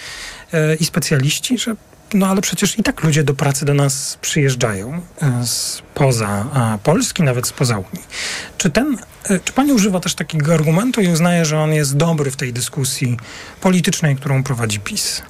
[0.45, 0.45] E,
[0.80, 1.76] i specjaliści, że
[2.14, 6.46] no ale przecież i tak ludzie do pracy do nas przyjeżdżają e, spoza
[6.82, 8.04] Polski, nawet spoza Unii.
[8.58, 8.98] Czy ten,
[9.30, 12.52] e, czy pani używa też takiego argumentu i uznaje, że on jest dobry w tej
[12.52, 13.16] dyskusji
[13.60, 15.22] politycznej, którą prowadzi PiS?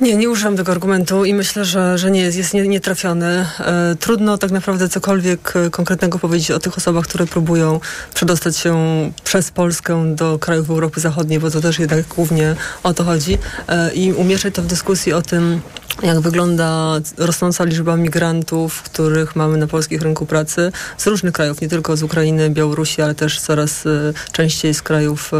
[0.00, 3.46] Nie, nie używam tego argumentu i myślę, że, że nie jest, jest nietrafiony.
[3.60, 7.80] E, trudno tak naprawdę cokolwiek e, konkretnego powiedzieć o tych osobach, które próbują
[8.14, 8.76] przedostać się
[9.24, 13.38] przez Polskę do krajów Europy Zachodniej, bo to też jednak głównie o to chodzi.
[13.68, 15.60] E, I umieszczać to w dyskusji o tym,
[16.02, 21.68] jak wygląda rosnąca liczba migrantów, których mamy na polskich rynku pracy z różnych krajów, nie
[21.68, 25.30] tylko z Ukrainy, Białorusi, ale też coraz e, częściej z krajów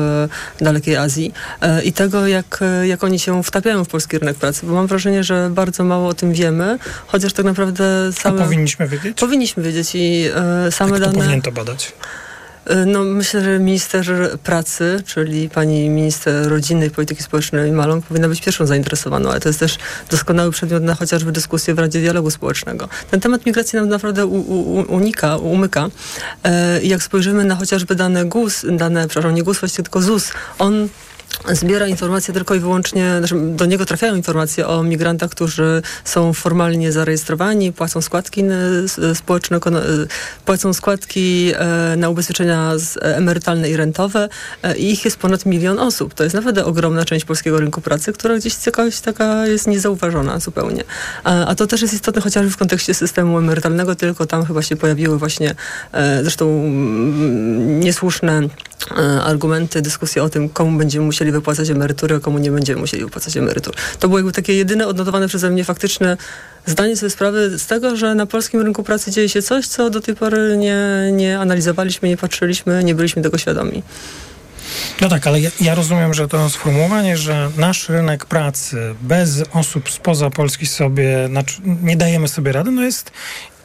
[0.61, 1.33] dalekiej Azji.
[1.85, 5.51] I tego, jak, jak oni się wtapiają w polski rynek pracy, bo mam wrażenie, że
[5.53, 8.43] bardzo mało o tym wiemy, chociaż tak naprawdę same...
[8.43, 9.19] A powinniśmy wiedzieć?
[9.21, 10.25] Powinniśmy wiedzieć i
[10.71, 11.15] same tak, dane...
[11.15, 11.93] powinien to badać?
[12.69, 18.29] E, no, myślę, że minister pracy, czyli pani minister rodziny i polityki społecznej Maląg powinna
[18.29, 19.79] być pierwszą zainteresowaną, ale to jest też
[20.11, 22.89] doskonały przedmiot na chociażby dyskusję w Radzie Dialogu Społecznego.
[23.11, 25.89] Ten temat migracji nam naprawdę u, u, unika, umyka.
[26.45, 30.89] E, jak spojrzymy na chociażby dane GUS, dane, przepraszam, nie GUS, właściwie tylko ZUS, on
[31.53, 36.93] zbiera informacje tylko i wyłącznie, znaczy do niego trafiają informacje o migrantach, którzy są formalnie
[36.93, 38.45] zarejestrowani, płacą składki
[39.15, 39.61] społeczne, e,
[40.45, 44.29] płacą składki e, na ubezpieczenia emerytalne i rentowe
[44.63, 46.15] e, i ich jest ponad milion osób.
[46.15, 50.85] To jest naprawdę ogromna część polskiego rynku pracy, która gdzieś jakaś taka jest niezauważona zupełnie.
[51.25, 54.77] A, a to też jest istotne chociażby w kontekście systemu emerytalnego, tylko tam chyba się
[54.77, 55.55] pojawiły właśnie
[56.23, 58.49] zresztą mm, niesłuszne
[59.25, 63.37] argumenty, dyskusje o tym, komu będziemy musieli wypłacać emerytury, a komu nie będziemy musieli wypłacać
[63.37, 63.75] emerytur.
[63.99, 66.17] To jakby takie jedyne odnotowane przeze mnie faktyczne
[66.67, 70.01] zdanie sobie sprawy z tego, że na polskim rynku pracy dzieje się coś, co do
[70.01, 73.83] tej pory nie, nie analizowaliśmy, nie patrzyliśmy, nie byliśmy tego świadomi.
[75.01, 79.91] No tak, ale ja, ja, rozumiem, że to sformułowanie, że nasz rynek pracy bez osób
[79.91, 83.13] spoza Polski sobie, znaczy nie dajemy sobie rady, no jest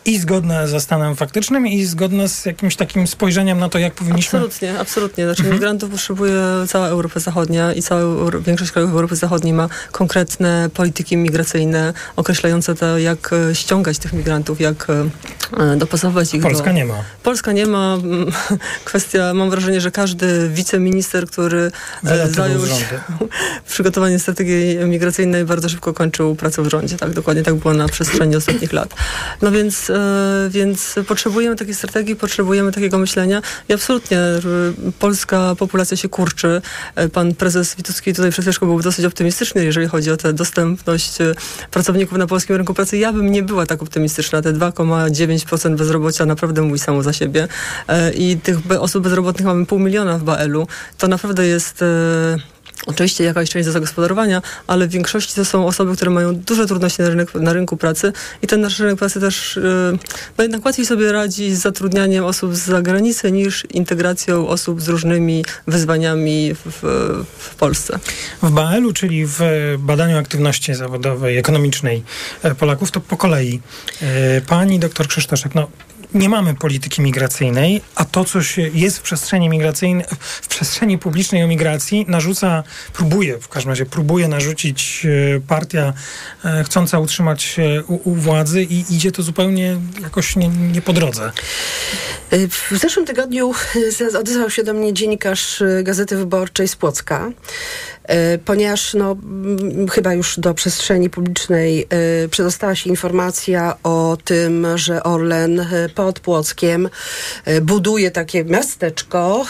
[0.06, 4.40] i zgodne ze stanem faktycznym i zgodne z jakimś takim spojrzeniem na to, jak powinniśmy...
[4.40, 5.26] Absolutnie, absolutnie.
[5.26, 5.56] Znaczy mhm.
[5.56, 8.02] migrantów potrzebuje cała Europa Zachodnia i cała
[8.46, 14.62] większość krajów Europy Zachodniej ma konkretne polityki migracyjne określające to, jak e, ściągać tych migrantów,
[14.62, 16.72] jak e, dopasować ich Polska do...
[16.72, 17.04] nie ma.
[17.24, 17.98] Polska nie ma.
[18.86, 21.72] Kwestia, mam wrażenie, że każdy wiceminister, który
[22.06, 23.02] e, zajął się
[23.70, 26.98] przygotowaniem strategii migracyjnej bardzo szybko kończył pracę w rządzie.
[26.98, 28.96] Tak, dokładnie tak było na przestrzeni ostatnich lat.
[29.42, 29.93] No więc E,
[30.50, 34.20] więc potrzebujemy takiej strategii, potrzebujemy takiego myślenia i absolutnie
[35.00, 36.62] polska populacja się kurczy.
[36.96, 41.22] E, pan prezes Witucki tutaj przed chwilą był dosyć optymistyczny, jeżeli chodzi o tę dostępność
[41.22, 41.36] e,
[41.72, 42.98] pracowników na polskim rynku pracy.
[42.98, 44.42] Ja bym nie była tak optymistyczna.
[44.42, 47.48] Te 2,9% bezrobocia naprawdę mówi samo za siebie
[48.16, 50.68] i tych osób bezrobotnych mamy pół miliona w Baelu.
[50.98, 51.84] To naprawdę jest
[52.86, 57.02] Oczywiście jakaś część do zagospodarowania, ale w większości to są osoby, które mają duże trudności
[57.02, 59.98] na, rynek, na rynku pracy i ten nasz rynek pracy też yy,
[60.38, 65.46] no jednak łatwiej sobie radzi z zatrudnianiem osób z zagranicy niż integracją osób z różnymi
[65.68, 66.80] wyzwaniami w,
[67.38, 68.00] w Polsce.
[68.44, 69.40] W BAL-u, czyli w
[69.80, 72.04] badaniu aktywności zawodowej, ekonomicznej
[72.44, 73.62] e, Polaków, to po kolei.
[74.02, 75.68] E, pani doktor Krzysztoszek, no
[76.14, 81.44] nie mamy polityki migracyjnej, a to, co się jest w przestrzeni migracyjnej, w przestrzeni publicznej
[81.44, 85.94] o migracji, narzuca, próbuje, w każdym razie próbuje narzucić e, partia
[86.46, 90.94] e, chcąca utrzymać się u, u władzy i idzie to zupełnie jakoś nie, nie po
[90.94, 91.32] drodze.
[92.32, 93.54] E, w zeszłym tygodniu
[94.20, 97.32] odezwał się do mnie dziennikarz Gazety Wyborczej z Płocka,
[98.46, 99.18] ponieważ no,
[99.92, 106.20] chyba już do przestrzeni publicznej e, przedostała się informacja o tym, że Orlen e, pod
[106.20, 106.90] Płockiem
[107.62, 109.46] buduje takie miasteczko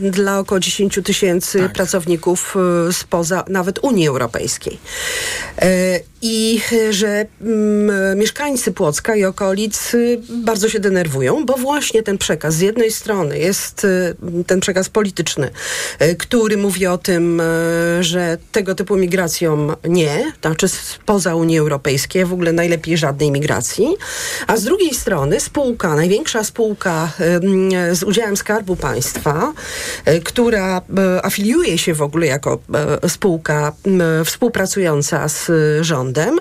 [0.00, 1.72] dla około 10 tysięcy tak.
[1.72, 2.56] pracowników
[2.92, 4.78] spoza nawet Unii Europejskiej.
[6.22, 7.26] i że
[8.16, 9.92] mieszkańcy Płocka i okolic
[10.28, 13.86] bardzo się denerwują, bo właśnie ten przekaz z jednej strony jest
[14.46, 15.50] ten przekaz polityczny,
[16.18, 17.42] który mówi o tym,
[18.00, 23.86] że tego typu migracjom nie, znaczy spoza Unii Europejskiej, w ogóle najlepiej żadnej migracji,
[24.46, 27.12] a z drugiej strony spółka, największa spółka
[27.90, 29.52] y, z udziałem Skarbu Państwa,
[30.08, 30.82] y, która y,
[31.22, 32.58] afiliuje się w ogóle jako
[33.04, 33.72] y, spółka
[34.20, 36.40] y, współpracująca z y, rządem,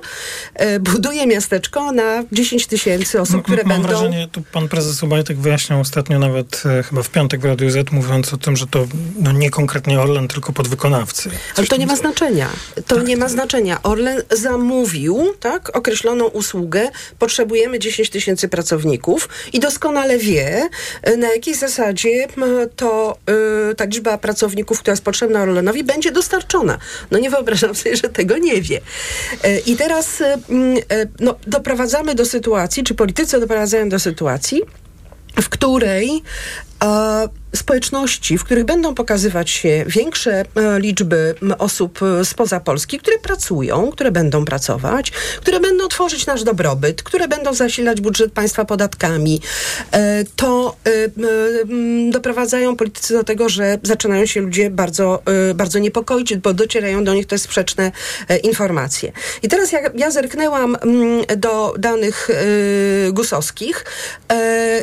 [0.61, 3.87] y, buduje miasteczko na 10 tysięcy osób, które Mam będą...
[3.87, 7.91] wrażenie, tu pan prezes Obajtek wyjaśniał ostatnio nawet e, chyba w piątek w Radiu Z,
[7.91, 8.85] mówiąc o tym, że to
[9.19, 11.20] no, nie konkretnie Orlen, tylko podwykonawcy.
[11.57, 12.49] Ale to nie ma znaczenia.
[12.87, 13.83] To nie ma znaczenia.
[13.83, 16.89] Orlen zamówił tak, określoną usługę.
[17.19, 20.69] Potrzebujemy 10 tysięcy pracowników i doskonale wie,
[21.09, 22.27] y, na jakiej zasadzie
[22.75, 23.17] to
[23.71, 26.77] y, ta liczba pracowników, która jest potrzebna Orlenowi, będzie dostarczona.
[27.11, 28.81] No nie wyobrażam sobie, że tego nie wie.
[29.45, 30.77] Y, I teraz y, mm,
[31.19, 34.61] no, doprowadzamy do sytuacji, czy politycy doprowadzają do sytuacji,
[35.41, 36.23] w której
[37.55, 43.91] społeczności, w których będą pokazywać się większe e, liczby osób e, spoza Polski, które pracują,
[43.91, 49.41] które będą pracować, które będą tworzyć nasz dobrobyt, które będą zasilać budżet państwa podatkami,
[49.91, 50.75] e, to
[52.11, 55.23] doprowadzają politycy do tego, że zaczynają się ludzie bardzo,
[55.55, 57.91] bardzo niepokoić, bo docierają do nich te sprzeczne
[58.43, 59.11] informacje.
[59.43, 60.77] I teraz ja, ja zerknęłam
[61.37, 62.29] do danych
[63.11, 63.85] gusowskich,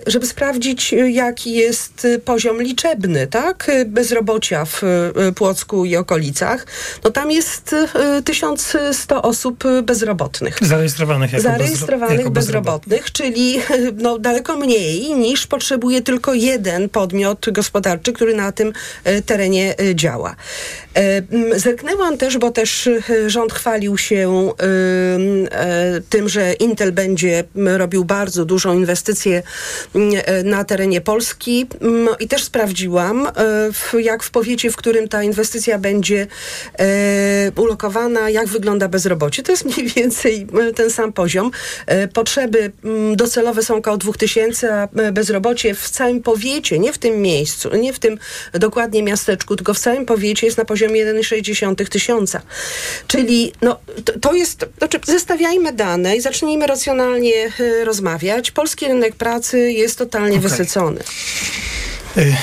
[0.06, 3.68] żeby sprawdzić, jaki jest e, poziom liczebny, tak?
[3.68, 6.66] E, Bezrobocia w e, Płocku i okolicach.
[7.04, 10.58] No tam jest e, 1100 osób bezrobotnych.
[10.62, 13.60] Zarejestrowanych jako, Zarejestrowanych bezro- jako bezrobotnych, czyli
[14.02, 18.72] no, daleko mniej niż potrzebuje tylko jeden podmiot gospodarczy, który na tym
[19.26, 20.36] terenie działa.
[21.56, 22.88] Zerknęłam też, bo też
[23.26, 24.52] rząd chwalił się
[26.08, 29.42] tym, że Intel będzie robił bardzo dużą inwestycję
[30.44, 31.66] na terenie Polski
[32.20, 33.26] i też sprawdziłam,
[33.94, 36.26] e, jak w powiecie, w którym ta inwestycja będzie
[36.78, 39.42] e, ulokowana, jak wygląda bezrobocie.
[39.42, 41.50] To jest mniej więcej m, ten sam poziom.
[41.86, 46.98] E, Potrzeby m, docelowe są około 2000, a e, bezrobocie w całym powiecie, nie w
[46.98, 48.18] tym miejscu, nie w tym
[48.52, 52.42] dokładnie miasteczku, tylko w całym powiecie jest na poziomie 1,6 tysiąca.
[53.06, 58.50] Czyli no, to, to jest, znaczy zestawiajmy dane i zacznijmy racjonalnie e, rozmawiać.
[58.50, 60.50] Polski rynek pracy jest totalnie Okej.
[60.50, 61.00] wysycony.
[62.16, 62.34] Y,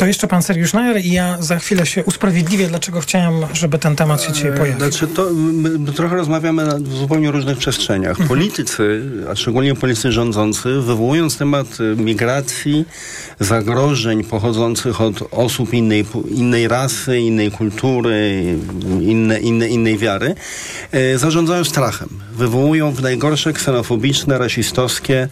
[0.00, 3.96] To jeszcze pan Sergiusz Najer i ja za chwilę się usprawiedliwię, dlaczego chciałem, żeby ten
[3.96, 4.76] temat się dzisiaj pojawił.
[4.76, 8.10] Znaczy to, my, trochę rozmawiamy na w zupełnie różnych przestrzeniach.
[8.10, 8.28] Mhm.
[8.28, 12.84] Politycy, a szczególnie politycy rządzący, wywołując temat y, migracji,
[13.40, 18.44] zagrożeń pochodzących od osób innej, innej rasy, innej kultury,
[19.00, 20.34] inne, inne, innej wiary,
[20.94, 22.08] y, zarządzają strachem.
[22.32, 25.28] Wywołują w najgorsze ksenofobiczne, rasistowskie,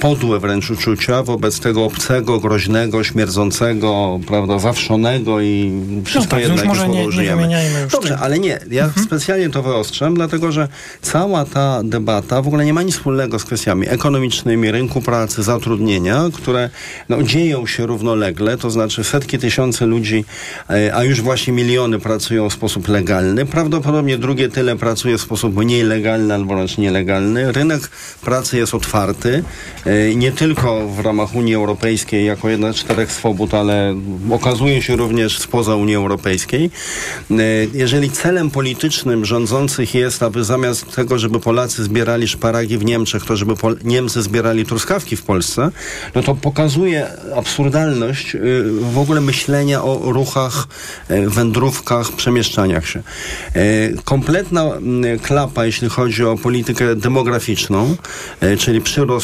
[0.00, 5.72] podłe wręcz uczucia wobec tego obcego, groźnego, śmierdzącego, prawda, zawszonego i
[6.04, 7.48] wszystko tak, jedno, już może nie- użyjemy.
[7.82, 8.58] już Dobrze, ale nie.
[8.70, 9.06] Ja Mhm.
[9.06, 10.68] specjalnie to wyostrzam, dlatego że
[11.02, 16.24] cała ta debata w ogóle nie ma nic wspólnego z kwestiami ekonomicznymi, rynku pracy, zatrudnienia,
[16.32, 16.70] które
[17.08, 20.24] no, dzieją się równolegle, to znaczy setki tysięcy ludzi,
[20.70, 23.46] e, a już właśnie miliony pracują w sposób legalny.
[23.46, 27.52] Prawdopodobnie drugie tyle pracuje w sposób mniej legalny albo wręcz nielegalny.
[27.52, 27.90] Rynek
[28.24, 29.33] pracy jest otwarty,
[29.86, 33.94] e, nie tylko w ramach Unii Europejskiej jako jedna z czterech swobód, ale
[34.30, 36.70] okazuje się również spoza Unii Europejskiej.
[37.30, 37.34] E,
[37.74, 43.36] Jeżeli celem politycznym rządzących jest, aby zamiast tego, żeby Polacy zbierali szparagi w Niemczech, to
[43.36, 45.70] żeby Pol- Niemcy zbierali truskawki w Polsce,
[46.14, 48.40] no to pokazuje absurdalność y,
[48.92, 50.66] w ogóle myślenia o ruchach,
[51.26, 53.02] wędrówkach, przemieszczaniach się.
[54.04, 54.64] Kompletna
[55.22, 57.96] klapa, jeśli chodzi o politykę demograficzną,
[58.58, 59.23] czyli przyrost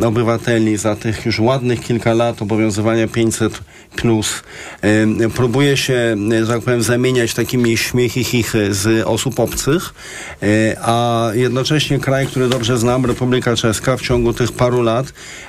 [0.00, 3.60] y, obywateli za tych już ładnych kilka lat obowiązywania 500
[4.00, 4.42] plus.
[4.84, 9.94] Y, Próbuje się, że tak powiem, zamieniać takimi śmiechy, chichy z osób obcych,
[10.42, 15.06] y, a jednocześnie kraj, który dobrze znam, Republika Czeska, w ciągu tych paru lat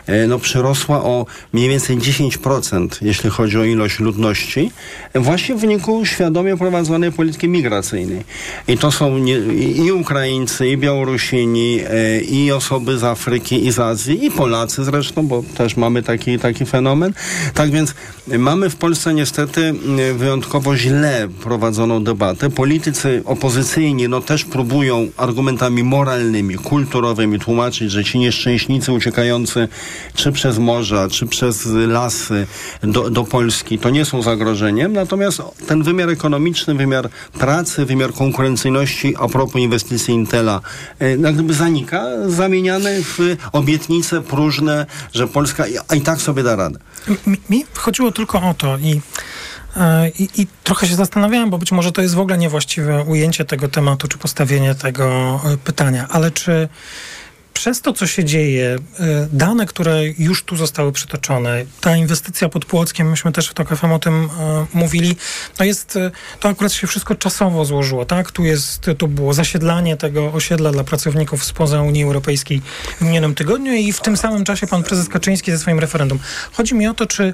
[0.10, 4.72] y, no, przyrosła o mniej więcej 10%, jeśli chodzi o ilość ludności,
[5.16, 8.24] właśnie w wyniku świadomie prowadzonej polityki migracyjnej.
[8.68, 9.38] I to są nie,
[9.86, 15.28] i Ukraińcy, i Białorusini, y, i osoby z Afryki, i z Azji, i Polacy zresztą,
[15.28, 17.14] bo też mamy taki, taki fenomen.
[17.54, 17.94] Tak więc
[18.40, 22.50] Mamy w Polsce niestety y, wyjątkowo źle prowadzoną debatę.
[22.50, 29.68] Politycy opozycyjni no też próbują argumentami moralnymi, kulturowymi tłumaczyć, że ci nieszczęśnicy uciekający
[30.14, 32.48] czy przez morza, czy przez lasy
[32.84, 34.94] do, do Polski to nie są zagrożeniem.
[34.94, 40.62] Natomiast ten wymiar ekonomiczny, wymiar pracy, wymiar konkurencyjności a propos inwestycji Intela
[41.02, 46.56] y, jak gdyby zanika, zamieniany w obietnice próżne, że Polska i, i tak sobie da
[46.56, 46.80] radę.
[47.28, 49.02] Mi, mi chodziło tylko o to i,
[49.78, 53.46] e, i, I, trochę się zastanawiałem, bo być może to jest w ogóle niewłaściwe ujęcie
[53.46, 56.70] tego tematu, czy postawienie tego e, pytania, ale czy
[57.54, 62.66] przez to, co się dzieje, e, dane, które już tu zostały przytoczone, ta inwestycja pod
[62.66, 64.30] Płockiem, myśmy też w TOK FM o tym
[64.74, 65.16] mówili,
[65.58, 65.98] to jest,
[66.40, 68.32] to akurat się wszystko czasowo złożyło, tak?
[68.32, 72.62] Tu jest, tu było zasiedlanie tego osiedla dla pracowników spoza Unii Europejskiej
[72.98, 76.20] w minionym tygodniu i w tym samym czasie pan prezes Kaczyński ze swoim referendum.
[76.52, 77.34] Chodzi mi o to, czy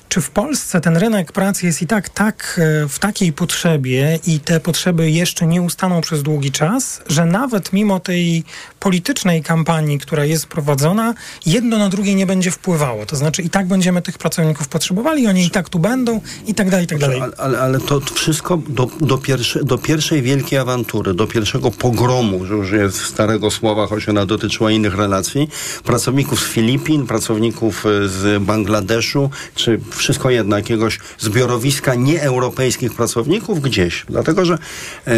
[0.11, 4.39] czy w Polsce ten rynek pracy jest i tak tak e, w takiej potrzebie i
[4.39, 8.43] te potrzeby jeszcze nie ustaną przez długi czas, że nawet mimo tej
[8.79, 11.13] politycznej kampanii, która jest prowadzona,
[11.45, 13.05] jedno na drugie nie będzie wpływało.
[13.05, 16.69] To znaczy i tak będziemy tych pracowników potrzebowali, oni i tak tu będą i tak
[16.69, 17.21] dalej, i tak dalej.
[17.21, 22.45] Ale, ale, ale to wszystko do, do, pierwsze, do pierwszej wielkiej awantury, do pierwszego pogromu,
[22.45, 25.49] że już jest starego słowa, choć ona dotyczyła innych relacji,
[25.83, 34.05] pracowników z Filipin, pracowników e, z Bangladeszu, czy wszystko jedno, jakiegoś zbiorowiska nieeuropejskich pracowników gdzieś.
[34.09, 34.53] Dlatego, że
[35.07, 35.11] e,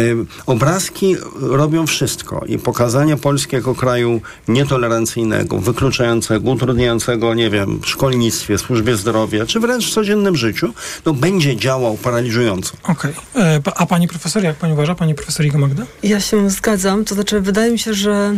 [0.46, 8.58] obrazki robią wszystko i pokazanie Polski jako kraju nietolerancyjnego, wykluczającego, utrudniającego, nie wiem, w szkolnictwie,
[8.58, 10.72] służbie zdrowia, czy wręcz w codziennym życiu,
[11.06, 12.72] no będzie działał paraliżująco.
[12.82, 13.12] Okej.
[13.34, 13.60] Okay.
[13.76, 15.86] A pani profesor, jak pani uważa, pani profesor Iga Magda?
[16.02, 17.04] Ja się zgadzam.
[17.04, 18.34] To znaczy, wydaje mi się, że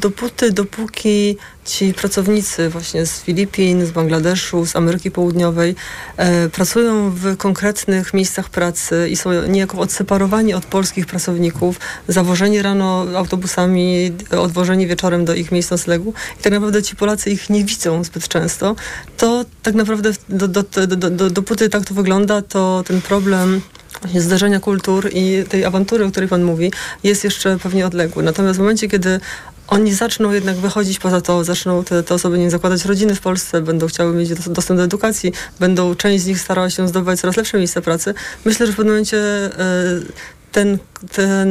[0.00, 5.74] dopóty, dopóki ci pracownicy właśnie z Filipin, z Bangladeszu, z Ameryki Południowej
[6.16, 13.06] e, pracują w konkretnych miejscach pracy i są niejako odseparowani od polskich pracowników, zawożeni rano
[13.16, 18.04] autobusami, odwożeni wieczorem do ich miejsc noclegu i tak naprawdę ci Polacy ich nie widzą
[18.04, 18.76] zbyt często,
[19.16, 23.60] to tak naprawdę do, do, do, do, dopóty tak to wygląda, to ten problem
[24.00, 26.72] właśnie zdarzenia kultur i tej awantury, o której Pan mówi,
[27.04, 28.22] jest jeszcze pewnie odległy.
[28.22, 29.20] Natomiast w momencie, kiedy
[29.70, 33.62] oni zaczną jednak wychodzić poza to, zaczną te, te osoby nie zakładać rodziny w Polsce,
[33.62, 37.58] będą chciały mieć dostęp do edukacji, będą część z nich starała się zdobywać coraz lepsze
[37.58, 38.14] miejsca pracy.
[38.44, 39.50] Myślę, że w pewnym momencie e,
[40.52, 40.78] ten,
[41.12, 41.48] ten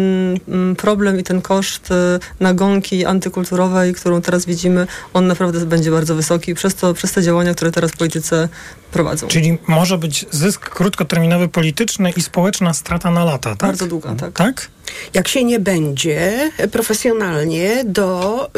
[0.47, 6.15] mm, problem i ten koszt e, nagonki antykulturowej, którą teraz widzimy, on naprawdę będzie bardzo
[6.15, 8.49] wysoki przez, to, przez te działania, które teraz polityce
[8.91, 9.27] prowadzą.
[9.27, 13.69] Czyli może być zysk krótkoterminowy polityczny i społeczna strata na lata, tak?
[13.69, 14.33] Bardzo długa, tak.
[14.33, 14.67] Tak?
[15.13, 18.49] Jak się nie będzie profesjonalnie do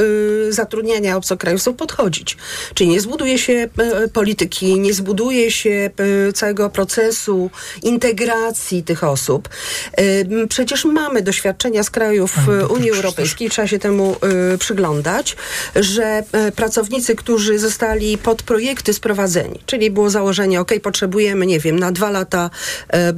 [0.47, 2.37] y, zatrudniania obcokrajowców podchodzić.
[2.73, 5.89] Czyli nie zbuduje się y, polityki, nie zbuduje się
[6.29, 7.49] y, całego procesu
[7.83, 9.49] integracji tych osób.
[9.99, 12.35] Y, przecież mamy doświadczenia z krajów
[12.69, 14.15] Unii Europejskiej, trzeba się temu
[14.53, 15.35] y, przyglądać,
[15.75, 21.79] że y, pracownicy, którzy zostali pod projekty sprowadzeni, czyli było założenie, ok, potrzebujemy, nie wiem,
[21.79, 22.49] na dwa lata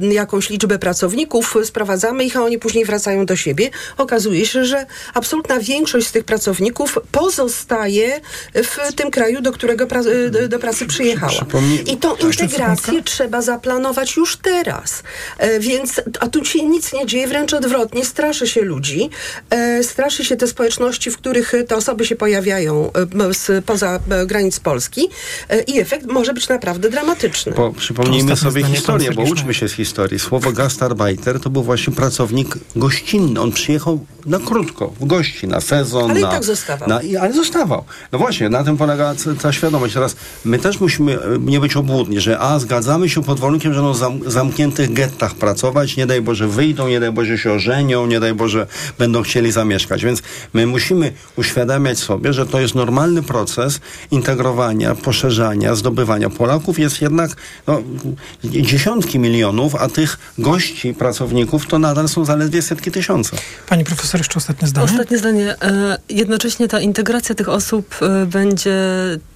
[0.00, 4.86] jakąś liczbę pracowników, sprowadzamy ich, a oni później wracają wracają do siebie, okazuje się, że
[5.14, 8.20] absolutna większość z tych pracowników pozostaje
[8.54, 10.00] w tym kraju, do którego pra
[10.48, 11.46] do pracy przyjechała.
[11.86, 15.02] I tą integrację trzeba zaplanować już teraz.
[15.38, 19.10] E, więc, a tu się nic nie dzieje, wręcz odwrotnie, straszy się ludzi,
[19.50, 22.90] e, straszy się te społeczności, w których te osoby się pojawiają
[23.28, 25.08] e, z, poza granic Polski
[25.66, 27.52] i efekt może być naprawdę dramatyczny.
[27.56, 30.18] Bo przypomnijmy sobie historię, bo uczmy się z historii.
[30.18, 33.40] Słowo gastarbeiter to był właśnie pracownik gościnny gościnny.
[33.40, 36.10] On przyjechał na krótko, w gości, na sezon.
[36.10, 36.88] Ale na, i tak zostawał.
[36.88, 37.84] Na, ale zostawał.
[38.12, 39.94] No właśnie, na tym polega ta świadomość.
[39.94, 43.82] Teraz my też musimy e, nie być obłudni, że a, zgadzamy się pod warunkiem, że
[43.82, 48.20] no zam, zamkniętych gettach pracować, nie daj Boże wyjdą, nie daj Boże się ożenią, nie
[48.20, 48.66] daj Boże
[48.98, 50.04] będą chcieli zamieszkać.
[50.04, 53.80] Więc my musimy uświadamiać sobie, że to jest normalny proces
[54.10, 56.30] integrowania, poszerzania, zdobywania.
[56.30, 57.30] Polaków jest jednak
[57.66, 57.82] no,
[58.44, 63.36] dziesiątki milionów, a tych gości, pracowników to nadal są zaledwie setki tysiąca.
[63.68, 64.84] Pani profesor, jeszcze ostatnie zdanie.
[64.84, 65.54] Ostatnie zdanie.
[65.62, 68.78] E, jednocześnie ta integracja tych osób e, będzie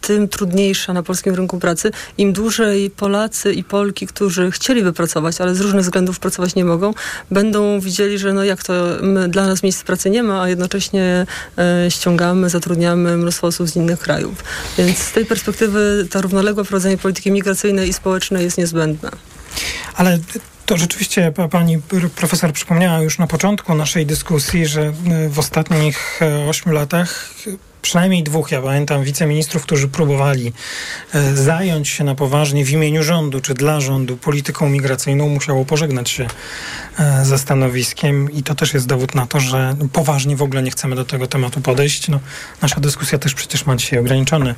[0.01, 1.91] tym trudniejsza na polskim rynku pracy.
[2.19, 6.95] Im dłużej Polacy i Polki, którzy chcieliby pracować, ale z różnych względów pracować nie mogą,
[7.31, 11.27] będą widzieli, że no jak to my, dla nas miejsc pracy nie ma, a jednocześnie
[11.59, 14.45] e, ściągamy, zatrudniamy mnóstwo osób z innych krajów.
[14.79, 19.11] Więc z tej perspektywy ta równoległa prowadzenie polityki migracyjnej i społecznej jest niezbędna.
[19.95, 20.19] Ale
[20.69, 21.79] To rzeczywiście pani
[22.17, 24.93] profesor przypomniała już na początku naszej dyskusji, że
[25.29, 27.35] w ostatnich ośmiu latach
[27.83, 30.53] przynajmniej dwóch, ja pamiętam, wiceministrów, którzy próbowali
[31.15, 36.11] e, zająć się na poważnie w imieniu rządu czy dla rządu polityką migracyjną, musiało pożegnać
[36.11, 36.27] się
[36.99, 40.71] e, ze stanowiskiem i to też jest dowód na to, że poważnie w ogóle nie
[40.71, 42.09] chcemy do tego tematu podejść.
[42.09, 42.21] No,
[42.63, 44.55] nasza dyskusja też przecież ma dzisiaj ograniczony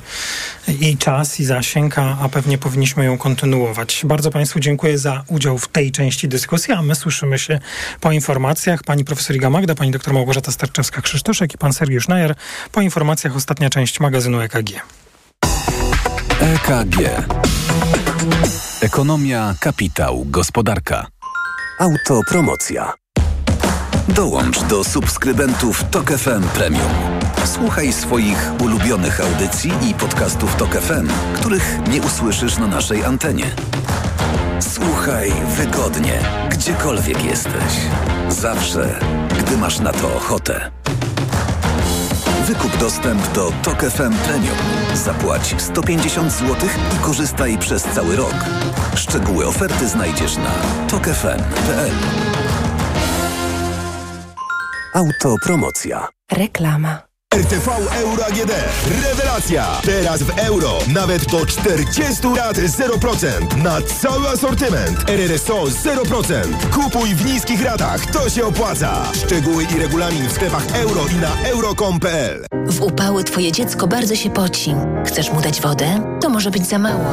[0.79, 4.01] i czas, i zasięg, a pewnie powinniśmy ją kontynuować.
[4.05, 7.59] Bardzo Państwu dziękuję za udział w tej części dyskusji, a my słyszymy się
[7.99, 8.83] po informacjach.
[8.83, 12.35] Pani profesor Iga Magda, pani doktor Małgorzata Starczewska-Krzysztoszek i pan Sergiusz Najer
[12.71, 14.69] po informacjach informacjach ostatnia część magazynu EKG.
[16.39, 16.97] EKG.
[18.81, 21.07] Ekonomia, kapitał, gospodarka.
[21.79, 22.93] Autopromocja.
[24.07, 26.91] Dołącz do subskrybentów Tok FM Premium.
[27.45, 33.45] Słuchaj swoich ulubionych audycji i podcastów Tok FM, których nie usłyszysz na naszej antenie.
[34.61, 37.73] Słuchaj wygodnie, gdziekolwiek jesteś.
[38.29, 38.99] Zawsze,
[39.39, 40.71] gdy masz na to ochotę.
[42.45, 44.57] Wykup dostęp do Tok FM Premium.
[44.93, 46.55] Zapłać 150 zł
[46.95, 48.35] i korzystaj przez cały rok.
[48.95, 50.51] Szczegóły oferty znajdziesz na
[50.89, 51.91] tokefm.pl.
[54.93, 56.07] Autopromocja.
[56.31, 57.10] Reklama.
[57.35, 57.71] RTV
[58.01, 58.51] Euro AGD.
[59.03, 59.65] Rewelacja!
[59.83, 63.57] Teraz w euro nawet do 40 lat 0%.
[63.63, 65.09] Na cały asortyment.
[65.09, 66.33] RRSO 0%.
[66.71, 68.05] Kupuj w niskich ratach.
[68.05, 69.03] To się opłaca.
[69.13, 74.29] Szczegóły i regulamin w sklepach euro i na euro.com.pl W upały twoje dziecko bardzo się
[74.29, 74.75] poci.
[75.05, 76.17] Chcesz mu dać wodę?
[76.21, 77.05] To może być za mało.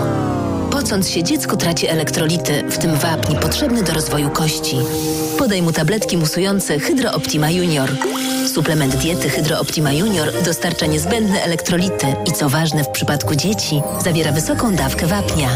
[0.70, 4.76] Pocąc się dziecko traci elektrolity, w tym wapń potrzebny do rozwoju kości.
[5.38, 7.90] Podaj mu tabletki musujące Hydro Optima Junior.
[8.54, 14.32] Suplement diety Hydro Optima Junior dostarcza niezbędne elektrolity i co ważne w przypadku dzieci, zawiera
[14.32, 15.48] wysoką dawkę wapnia.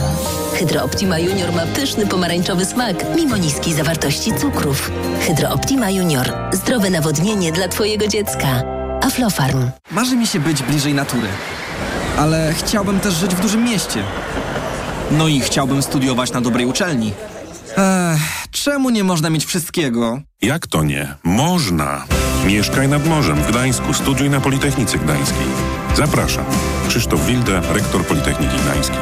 [0.54, 4.90] Hydro Optima Junior ma pyszny pomarańczowy smak, mimo niskiej zawartości cukrów.
[5.20, 6.32] Hydro Optima Junior.
[6.52, 8.62] Zdrowe nawodnienie dla Twojego dziecka.
[9.02, 9.70] Aflofarm.
[9.90, 11.28] Marzy mi się być bliżej natury.
[12.18, 14.02] Ale chciałbym też żyć w dużym mieście.
[15.18, 17.12] No i chciałbym studiować na dobrej uczelni.
[17.76, 20.20] Ech, czemu nie można mieć wszystkiego?
[20.42, 21.14] Jak to nie?
[21.24, 22.04] Można.
[22.46, 23.94] Mieszkaj nad morzem w Gdańsku.
[23.94, 25.46] Studiuj na Politechnice Gdańskiej.
[25.96, 26.44] Zapraszam.
[26.88, 28.98] Krzysztof Wilde, rektor Politechniki Gdańskiej.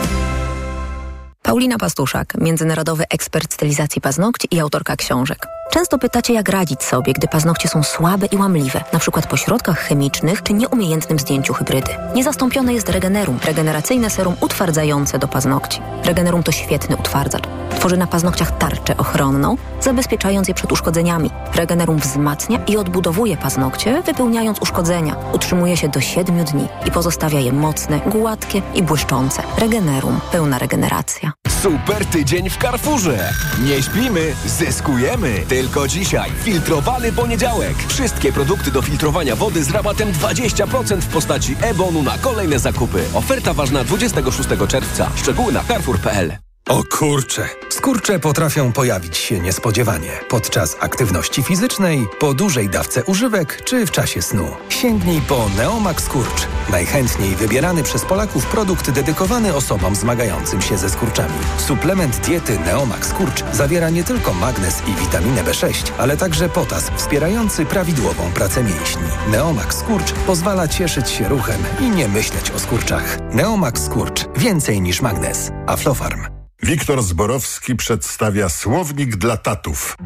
[1.43, 5.47] Paulina Pastuszak, międzynarodowy ekspert stylizacji paznokci i autorka książek.
[5.71, 10.43] Często pytacie, jak radzić sobie, gdy paznokcie są słabe i łamliwe, przykład po środkach chemicznych
[10.43, 11.91] czy nieumiejętnym zdjęciu hybrydy.
[12.15, 15.81] Niezastąpione jest Regenerum, regeneracyjne serum utwardzające do paznokci.
[16.05, 17.43] Regenerum to świetny utwardzacz.
[17.71, 21.31] Tworzy na paznokciach tarczę ochronną, zabezpieczając je przed uszkodzeniami.
[21.55, 25.17] Regenerum wzmacnia i odbudowuje paznokcie, wypełniając uszkodzenia.
[25.33, 29.43] Utrzymuje się do 7 dni i pozostawia je mocne, gładkie i błyszczące.
[29.59, 30.21] Regenerum.
[30.33, 31.33] Pełna regeneracja.
[31.63, 33.33] Super tydzień w Carrefourze.
[33.65, 35.45] Nie śpimy, zyskujemy.
[35.61, 37.75] Tylko dzisiaj filtrowany poniedziałek.
[37.89, 43.05] Wszystkie produkty do filtrowania wody z rabatem 20% w postaci e-bonu na kolejne zakupy.
[43.15, 45.11] Oferta ważna 26 czerwca.
[45.17, 46.33] Szczegóły na carrefour.pl.
[46.69, 47.49] O kurcze.
[47.81, 54.23] Skurcze potrafią pojawić się niespodziewanie podczas aktywności fizycznej, po dużej dawce używek czy w czasie
[54.23, 54.49] snu.
[54.69, 56.47] Sięgnij po Neomax Skurcz.
[56.71, 61.39] Najchętniej wybierany przez Polaków produkt dedykowany osobom zmagającym się ze skurczami.
[61.59, 67.67] Suplement diety Neomax Skurcz zawiera nie tylko magnez i witaminę B6, ale także potas wspierający
[67.67, 69.09] prawidłową pracę mięśni.
[69.31, 73.19] Neomax Skurcz pozwala cieszyć się ruchem i nie myśleć o skurczach.
[73.33, 74.25] Neomax Skurcz.
[74.37, 75.51] Więcej niż magnez.
[75.67, 76.40] Aflofarm.
[76.63, 79.97] Wiktor Zborowski przedstawia słownik dla tatów.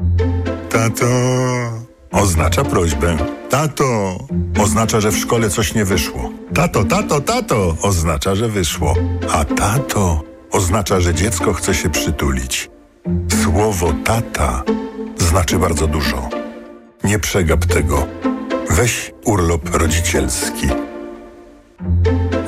[0.71, 1.07] Tato
[2.13, 3.17] oznacza prośbę.
[3.51, 4.19] Tato
[4.59, 6.31] oznacza, że w szkole coś nie wyszło.
[6.55, 8.95] Tato, tato, tato oznacza, że wyszło.
[9.33, 12.71] A tato oznacza, że dziecko chce się przytulić.
[13.43, 14.63] Słowo tata
[15.19, 16.29] znaczy bardzo dużo.
[17.05, 18.07] Nie przegap tego.
[18.71, 20.69] Weź urlop rodzicielski.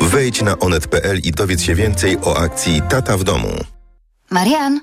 [0.00, 3.75] Wejdź na onet.pl i dowiedz się więcej o akcji Tata w domu.
[4.30, 4.80] Marian,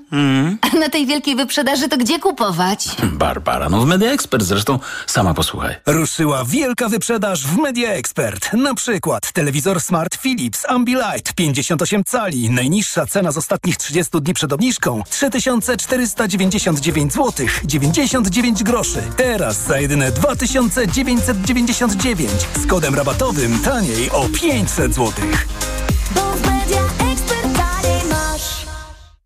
[0.62, 2.88] a na tej wielkiej wyprzedaży to gdzie kupować?
[3.04, 5.76] Barbara, no w Media Expert zresztą, sama posłuchaj.
[5.86, 8.54] Ruszyła wielka wyprzedaż w Media Expert.
[8.54, 12.50] Na przykład telewizor Smart Philips Ambilight 58 cali.
[12.50, 19.02] Najniższa cena z ostatnich 30 dni przed obniżką 3499 zł 99 groszy.
[19.18, 22.32] Teraz za jedyne 2999
[22.64, 25.14] z kodem rabatowym taniej o 500 zł.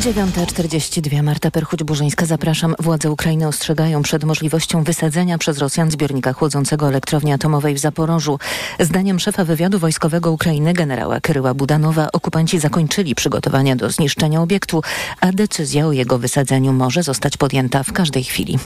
[0.00, 1.22] 9.42.
[1.22, 2.26] Marta Perchuć-Burzyńska.
[2.26, 2.74] Zapraszam.
[2.78, 8.38] Władze Ukrainy ostrzegają przed możliwością wysadzenia przez Rosjan zbiornika chłodzącego elektrowni atomowej w Zaporożu.
[8.78, 14.82] Zdaniem szefa wywiadu wojskowego Ukrainy generała Kryła Budanowa okupanci zakończyli przygotowania do zniszczenia obiektu,
[15.20, 18.58] a decyzja o jego wysadzeniu może zostać podjęta w każdej chwili.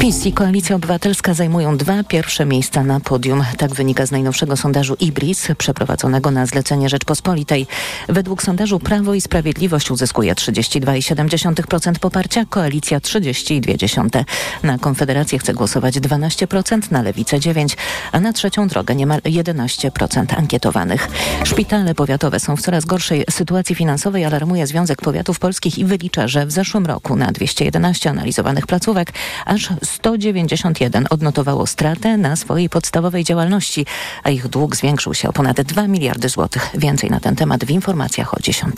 [0.00, 3.44] PiS i Koalicja Obywatelska zajmują dwa pierwsze miejsca na podium.
[3.58, 7.66] Tak wynika z najnowszego sondażu Ibris przeprowadzonego na zlecenie Rzeczpospolitej.
[8.08, 10.34] Według sondażu Prawo i Sprawiedliwość uzyskuje
[10.68, 14.24] 32,7% poparcia, koalicja 30,2%.
[14.62, 17.76] Na Konfederację chce głosować 12%, na Lewicę 9%,
[18.12, 21.08] a na trzecią drogę niemal 11% ankietowanych.
[21.44, 26.46] Szpitale powiatowe są w coraz gorszej sytuacji finansowej, alarmuje Związek Powiatów Polskich i wylicza, że
[26.46, 29.12] w zeszłym roku na 211 analizowanych placówek
[29.46, 33.86] aż 191 odnotowało stratę na swojej podstawowej działalności,
[34.22, 36.70] a ich dług zwiększył się o ponad 2 miliardy złotych.
[36.74, 38.74] Więcej na ten temat w informacjach o 10.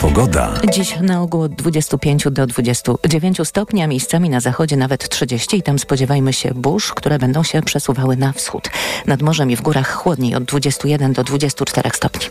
[0.00, 0.52] Pogoda.
[0.72, 5.62] Dziś na ogół od 25 do 29 stopni, a miejscami na zachodzie nawet 30 i
[5.62, 8.70] tam spodziewajmy się burz, które będą się przesuwały na wschód.
[9.06, 12.26] Nad morzem i w górach chłodniej od 21 do 24 stopni.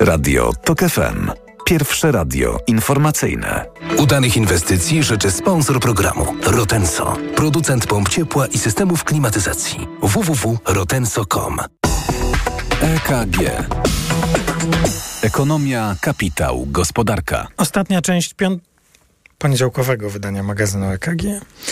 [0.00, 1.30] Radio TOK FM.
[1.66, 3.64] Pierwsze radio informacyjne.
[3.98, 7.16] Udanych inwestycji życzy sponsor programu Rotenso.
[7.36, 9.88] Producent pomp ciepła i systemów klimatyzacji.
[10.02, 11.58] www.rotenso.com
[12.82, 13.38] EKG.
[15.22, 17.48] Ekonomia, kapitał, gospodarka.
[17.56, 18.62] Ostatnia część piąt...
[19.38, 21.22] poniedziałkowego wydania magazynu EKG.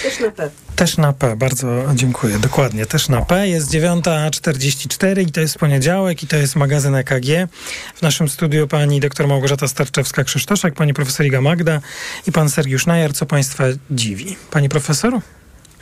[0.03, 0.51] Też na P.
[0.77, 2.39] Też na P, bardzo dziękuję.
[2.39, 3.49] Dokładnie, też na P.
[3.49, 7.51] Jest 9.44 i to jest poniedziałek i to jest magazyn EKG.
[7.95, 11.81] W naszym studiu pani dr Małgorzata Starczewska-Krzysztoszek, pani profesor Iga Magda
[12.27, 13.13] i pan Sergiusz Najar.
[13.13, 14.37] Co państwa dziwi?
[14.51, 15.21] Pani profesor?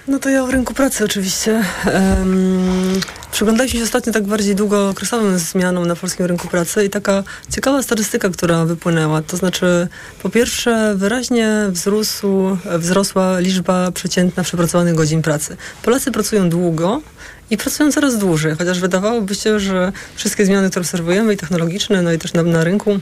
[0.08, 1.64] No to ja o rynku pracy oczywiście.
[1.94, 3.00] Um,
[3.32, 8.28] przyglądaliśmy się ostatnio tak bardziej długookresowym zmianom na polskim rynku pracy i taka ciekawa statystyka,
[8.28, 9.22] która wypłynęła.
[9.22, 9.88] To znaczy,
[10.22, 15.56] po pierwsze, wyraźnie wzrósł, wzrosła liczba przeciętna przepracowanych godzin pracy.
[15.82, 17.00] Polacy pracują długo,
[17.50, 22.12] i pracują coraz dłużej, chociaż wydawałoby się, że wszystkie zmiany, które obserwujemy, i technologiczne, no
[22.12, 22.98] i też na, na rynku,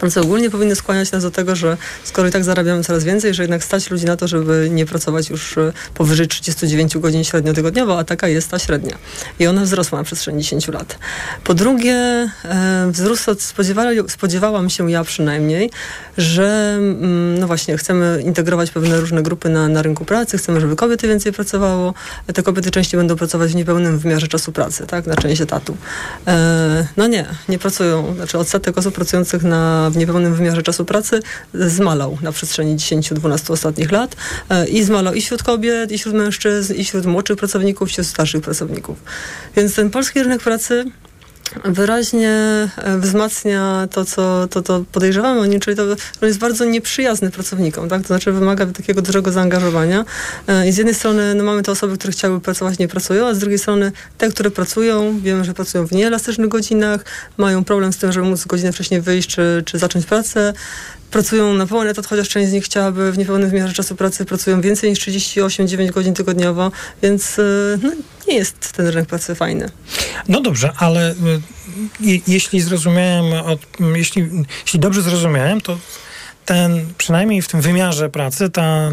[0.00, 3.42] Prace ogólnie powinny skłaniać nas do tego, że skoro i tak zarabiamy coraz więcej, że
[3.42, 7.98] jednak stać ludzi na to, żeby nie pracować już e, powyżej 39 godzin średnio tygodniowo,
[7.98, 8.98] a taka jest ta średnia.
[9.38, 10.98] I ona wzrosła na przestrzeni 10 lat.
[11.44, 15.70] Po drugie, e, wzrósł, spodziewała, spodziewałam się ja przynajmniej,
[16.18, 20.76] że mm, no właśnie chcemy integrować pewne różne grupy na, na rynku pracy, chcemy, żeby
[20.76, 21.94] kobiety więcej pracowało.
[22.34, 25.76] Te kobiety częściej będą pracować w niepełnym wymiarze czasu pracy, tak, na część etatu.
[26.26, 28.14] E, no nie, nie pracują.
[28.14, 31.20] Znaczy odsetek osób pracujących na w niepełnym wymiarze czasu pracy
[31.54, 34.16] zmalał na przestrzeni 10-12 ostatnich lat
[34.48, 38.06] e, i zmalał i wśród kobiet, i wśród mężczyzn, i wśród młodszych pracowników, i wśród
[38.06, 38.98] starszych pracowników.
[39.56, 40.84] Więc ten polski rynek pracy
[41.64, 42.30] wyraźnie
[42.76, 47.88] e, wzmacnia to, co to, to podejrzewamy o nim, czyli to, jest bardzo nieprzyjazny pracownikom,
[47.88, 48.02] tak?
[48.02, 50.04] To znaczy wymaga takiego dużego zaangażowania.
[50.48, 53.34] E, I z jednej strony no, mamy te osoby, które chciałyby pracować, nie pracują, a
[53.34, 57.04] z drugiej strony te, które pracują, wiemy, że pracują w nieelastycznych godzinach,
[57.36, 60.52] mają problem z tym, żeby móc godzinę wcześniej wyjść, czy, czy zacząć pracę
[61.10, 64.60] pracują na pełen etat, chociaż część z nich chciałaby w niepełnym wymiarze czasu pracy, pracują
[64.60, 67.90] więcej niż 38-9 godzin tygodniowo, więc y, no,
[68.28, 69.68] nie jest ten rynek pracy fajny.
[70.28, 73.60] No dobrze, ale y, jeśli zrozumiałem, od,
[73.94, 74.30] jeśli,
[74.64, 75.78] jeśli dobrze zrozumiałem, to
[76.48, 78.90] ten, przynajmniej w tym wymiarze pracy, ta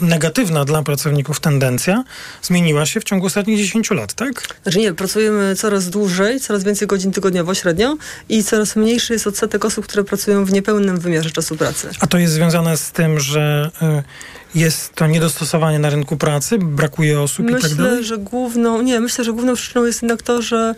[0.00, 2.04] negatywna dla pracowników tendencja
[2.42, 4.42] zmieniła się w ciągu ostatnich 10 lat, tak?
[4.62, 7.96] Znaczy nie, pracujemy coraz dłużej, coraz więcej godzin tygodniowo średnio
[8.28, 11.90] i coraz mniejszy jest odsetek osób, które pracują w niepełnym wymiarze czasu pracy.
[12.00, 13.70] A to jest związane z tym, że
[14.54, 17.92] y, jest to niedostosowanie na rynku pracy, brakuje osób myślę, i tak dalej?
[17.92, 20.74] Myślę, że główną, nie, myślę, że główną przyczyną jest jednak to, że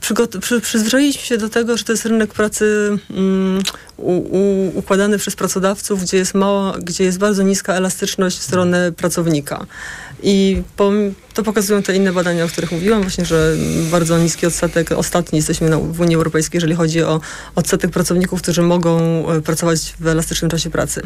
[0.00, 3.62] przy, przyzwyczailiśmy się do tego, że to jest rynek pracy um,
[3.96, 8.92] u, u, układany przez pracodawców, gdzie jest mała, gdzie jest bardzo niska elastyczność w stronę
[8.92, 9.66] pracownika.
[10.22, 10.92] I po,
[11.34, 13.54] to pokazują te inne badania, o których mówiłam, właśnie, że
[13.90, 17.20] bardzo niski odsetek, ostatni jesteśmy na, w Unii Europejskiej, jeżeli chodzi o
[17.54, 18.98] odsetek pracowników, którzy mogą
[19.28, 21.02] e, pracować w elastycznym czasie pracy.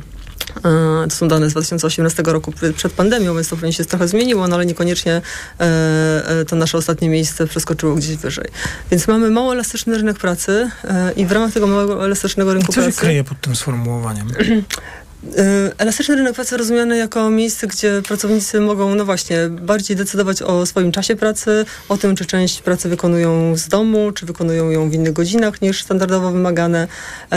[0.57, 0.61] E,
[1.09, 4.57] to są dane z 2018 roku przed pandemią, więc to pewnie się trochę zmieniło, no
[4.57, 5.23] ale niekoniecznie
[5.61, 8.49] e, to nasze ostatnie miejsce przeskoczyło gdzieś wyżej.
[8.91, 10.71] Więc mamy mało elastyczny rynek pracy
[11.17, 12.93] i w ramach tego małego elastycznego rynku Co pracy...
[12.93, 14.29] Co się kryje pod tym sformułowaniem?
[15.25, 20.67] Y, elastyczny rynek pracy rozumiany jako miejsce, gdzie pracownicy mogą, no właśnie, bardziej decydować o
[20.67, 24.95] swoim czasie pracy, o tym, czy część pracy wykonują z domu, czy wykonują ją w
[24.95, 26.85] innych godzinach niż standardowo wymagane.
[26.85, 27.37] Y,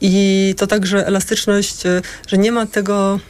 [0.00, 3.20] I to także elastyczność, y, że nie ma tego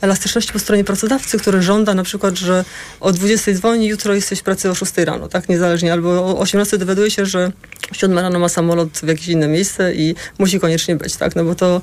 [0.00, 2.64] elastyczności po stronie pracodawcy, który żąda na przykład, że
[3.00, 5.48] o 20 dzwoni, jutro jesteś w pracy o 6 rano, tak?
[5.48, 5.92] Niezależnie.
[5.92, 7.52] Albo o 18 dowiaduje się, że
[7.92, 11.36] o 7 rano ma samolot w jakieś inne miejsce i musi koniecznie być, tak?
[11.36, 11.80] No bo to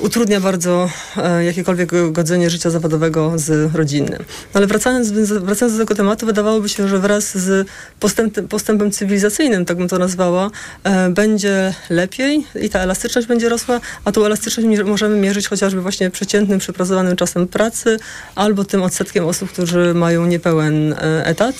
[0.00, 4.18] utrudnia bardzo e, jakiekolwiek godzenie życia zawodowego z rodzinnym.
[4.18, 5.10] No ale wracając,
[5.40, 7.68] wracając do tego tematu, wydawałoby się, że wraz z
[8.00, 10.50] postęp, postępem cywilizacyjnym, tak bym to nazwała,
[10.84, 16.10] e, będzie lepiej i ta elastyczność będzie rosła, a tą elastyczność możemy mierzyć chociażby właśnie
[16.10, 17.98] przeciętnym, przepracowanym czasem pracy
[18.34, 21.54] albo tym odsetkiem osób, którzy mają niepełen e, etat.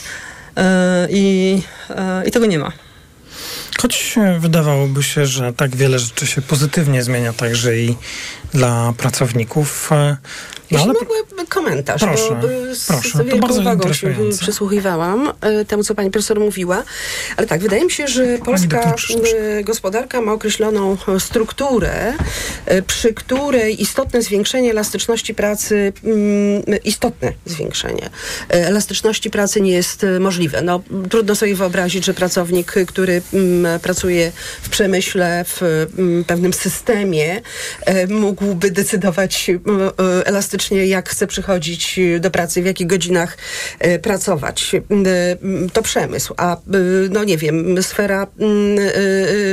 [0.57, 2.84] E, I, e, I tego nie ma.
[3.83, 7.97] Choć wydawałoby się, że tak wiele rzeczy się pozytywnie zmienia także i
[8.55, 9.93] dla pracowników.
[9.93, 10.17] e,
[10.71, 15.65] No, ale mogę komentarz, Proszę, bo z, proszę, z wielką bardzo uwagą się przysłuchiwałam y,
[15.65, 16.83] temu, co pani profesor mówiła.
[17.37, 18.95] Ale tak, wydaje mi się, że polska
[19.65, 22.13] gospodarka ma określoną y, strukturę,
[22.87, 25.93] przy której istotne zwiększenie elastyczności pracy,
[26.85, 28.11] istotne zwiększenie
[28.49, 30.63] elastyczności pracy nie jest możliwe.
[30.63, 33.23] No, trudno sobie wyobrazić, że pracownik, który
[33.83, 34.33] pracuje
[34.63, 35.87] w przemyśle, w
[36.27, 37.41] pewnym systemie,
[37.87, 38.07] e,
[38.45, 43.39] mógłby decydować m, e, elastycznie, jak chce przychodzić e, do pracy, w jakich godzinach
[44.03, 44.73] pracować.
[45.73, 46.57] To przemysł, a
[47.11, 48.79] no nie wiem, sfera mm,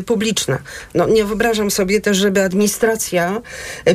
[0.05, 0.57] publiczna.
[0.95, 3.41] No, nie wyobrażam sobie też, żeby administracja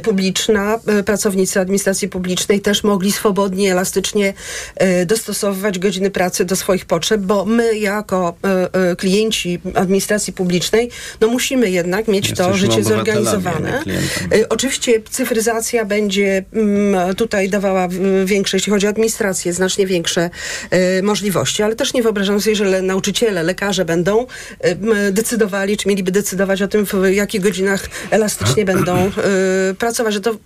[0.02, 4.34] publiczna, pracownicy administracji publicznej też mogli swobodnie, elastycznie
[5.06, 8.36] dostosowywać godziny pracy do swoich potrzeb, bo my jako
[8.98, 10.90] klienci administracji publicznej,
[11.20, 13.72] no musimy jednak mieć to Jesteśmy życie obywatelami, zorganizowane.
[13.74, 14.40] a nie klientem.
[14.40, 14.48] E,
[14.86, 17.88] Oczywiście cyfryzacja będzie mm, tutaj dawała
[18.24, 20.30] większe, jeśli chodzi o administrację, znacznie większe
[20.70, 24.26] e, możliwości, ale też nie wyobrażam sobie, że le, nauczyciele, lekarze będą
[24.60, 29.10] e, decydowali, czy mieliby decydować o tym, w jakich godzinach elastycznie będą e,
[29.78, 30.36] pracować, że to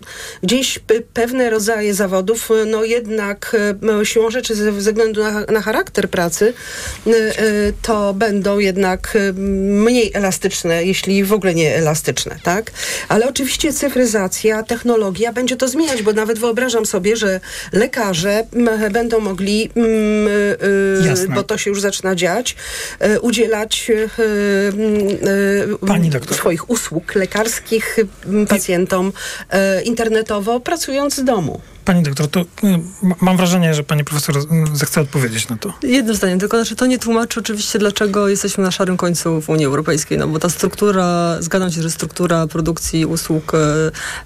[0.42, 3.56] gdzieś pe- pewne rodzaje zawodów, no jednak
[4.04, 6.52] siłą rzeczy ze względu na, na charakter pracy,
[7.82, 12.70] to będą jednak mniej elastyczne, jeśli w ogóle nie elastyczne, tak?
[13.08, 14.29] Ale oczywiście cyfryzacja,
[14.62, 17.40] technologia będzie to zmieniać, bo nawet wyobrażam sobie, że
[17.72, 21.34] lekarze m, będą mogli, m, y, Jasne.
[21.34, 22.56] bo to się już zaczyna dziać,
[23.04, 24.10] y, udzielać y,
[26.32, 31.60] y, swoich usług lekarskich m, pacjentom y, internetowo, pracując z domu.
[31.84, 32.44] Pani doktor, to y,
[33.02, 34.40] ma- mam wrażenie, że pani profesor y,
[34.72, 35.72] zechce odpowiedzieć na to.
[35.82, 39.66] Jednym zdaniem, tylko znaczy to nie tłumaczy oczywiście, dlaczego jesteśmy na szarym końcu w Unii
[39.66, 43.52] Europejskiej, no bo ta struktura, zgadzam się, że struktura produkcji usług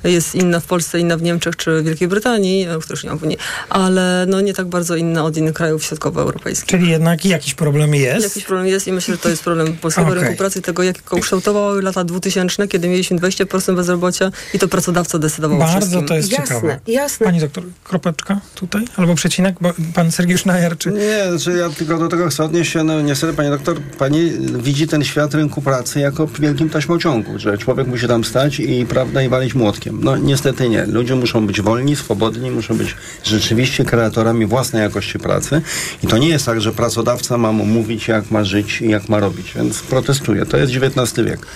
[0.05, 3.17] e, jest inna w Polsce, inna w Niemczech czy Wielkiej Brytanii, które już nie ma
[3.17, 3.39] w Unii,
[3.69, 6.69] ale no nie tak bardzo inna od innych krajów środkowoeuropejskich.
[6.69, 8.23] Czyli jednak jakiś problem jest.
[8.25, 10.21] Jakiś problem jest i myślę, że to jest problem polskiego Okej.
[10.23, 14.69] rynku pracy i tego, jak go ukształtowały lata 2000, kiedy mieliśmy 20% bezrobocia i to
[14.69, 16.07] pracodawca decydował o Bardzo wszystkim.
[16.07, 16.81] to jest Jasne, ciekawe.
[16.87, 17.27] jasne.
[17.45, 18.85] Pani doktor, kropeczka tutaj?
[18.97, 19.57] Albo przecinek?
[19.61, 20.91] Bo pan Sergiusz Najar, czy...
[20.91, 24.87] Nie, znaczy ja tylko do tego chcę odnieść się, no niestety pani doktor, pani widzi
[24.87, 29.23] ten świat rynku pracy jako w wielkim taśmociągu, że człowiek musi tam stać i prawda
[29.23, 30.01] i walić młotkiem.
[30.05, 30.87] No niestety nie.
[30.87, 35.63] Ludzie muszą być wolni, swobodni, muszą być rzeczywiście kreatorami własnej jakości pracy
[36.03, 39.09] i to nie jest tak, że pracodawca ma mu mówić jak ma żyć i jak
[39.09, 40.47] ma robić, więc protestuję.
[40.47, 41.47] To jest XIX wiek.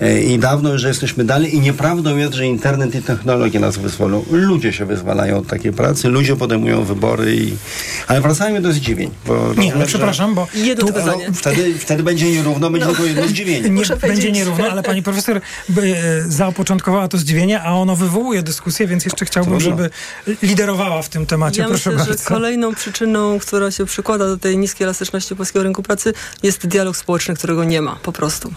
[0.00, 4.24] E, I dawno już jesteśmy dalej i nieprawdą jest, że internet i technologie nas wyzwolą.
[4.30, 7.56] Ludzie się wyzwalają od takiej pracy, ludzie podejmują wybory i...
[8.06, 9.10] Ale wracajmy do zdziwień.
[9.26, 13.28] Bo Nie, ale przepraszam, bo Jedno tu, no, wtedy, wtedy będzie nierówno, będzie tylko jedno
[13.28, 13.70] zdziwienie.
[13.70, 18.86] nie będzie nierówno, ale pani profesor by, e, zaopoczątkowała to zdziwienie, a ono wywołuje dyskusję,
[18.86, 19.76] więc jeszcze chciałbym, Trudno.
[19.76, 19.90] żeby
[20.42, 21.62] liderowała w tym temacie.
[21.62, 22.22] Ja Proszę myślę, bardzo.
[22.22, 26.96] że kolejną przyczyną, która się przykłada do tej niskiej elastyczności polskiego rynku pracy jest dialog
[26.96, 28.52] społeczny, którego nie ma po prostu.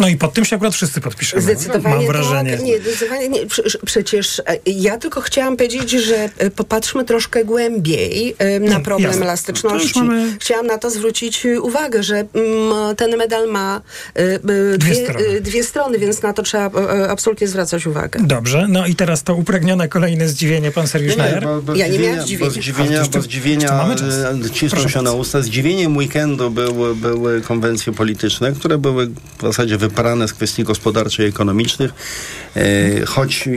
[0.00, 1.42] No i pod tym się akurat wszyscy podpiszemy.
[1.42, 2.56] Zdecydowanie Mam wrażenie.
[2.56, 2.66] tak.
[2.66, 3.46] Nie, zdecydowanie nie.
[3.46, 9.10] Prze- Przecież e, ja tylko chciałam powiedzieć, że e, popatrzmy troszkę głębiej e, na problem
[9.10, 9.24] jasne.
[9.24, 9.98] Elastyczności.
[9.98, 13.80] mamy- Chciałam na to zwrócić uwagę, że mm, ten medal ma
[14.16, 14.20] e,
[14.74, 15.40] e, dwie, strony.
[15.40, 16.70] dwie strony, więc na to trzeba
[17.08, 18.20] absolutnie zwracać uwagę.
[18.22, 21.16] Dobrze, no i teraz to upragnione kolejne zdziwienie, pan Sergiusz
[21.62, 22.50] bo Ja nie miałam zdziwienia.
[22.50, 23.68] Bo zdziwienia, bo zdziwienia
[24.52, 25.42] cisną się na usta.
[25.42, 31.28] Zdziwieniem weekendu były, były konwencje polityczne, które były w zasadzie wyparane z kwestii gospodarczych i
[31.28, 31.90] ekonomicznych,
[32.56, 33.50] e, choć i,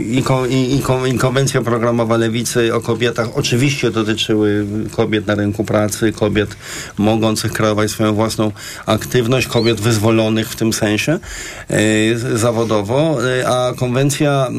[0.49, 6.11] i, i, kon- i konwencja programowa Lewicy o kobietach oczywiście dotyczyły kobiet na rynku pracy,
[6.11, 6.49] kobiet
[6.97, 8.51] mogących kreować swoją własną
[8.85, 11.19] aktywność, kobiet wyzwolonych w tym sensie
[11.69, 14.49] e, zawodowo, e, a konwencja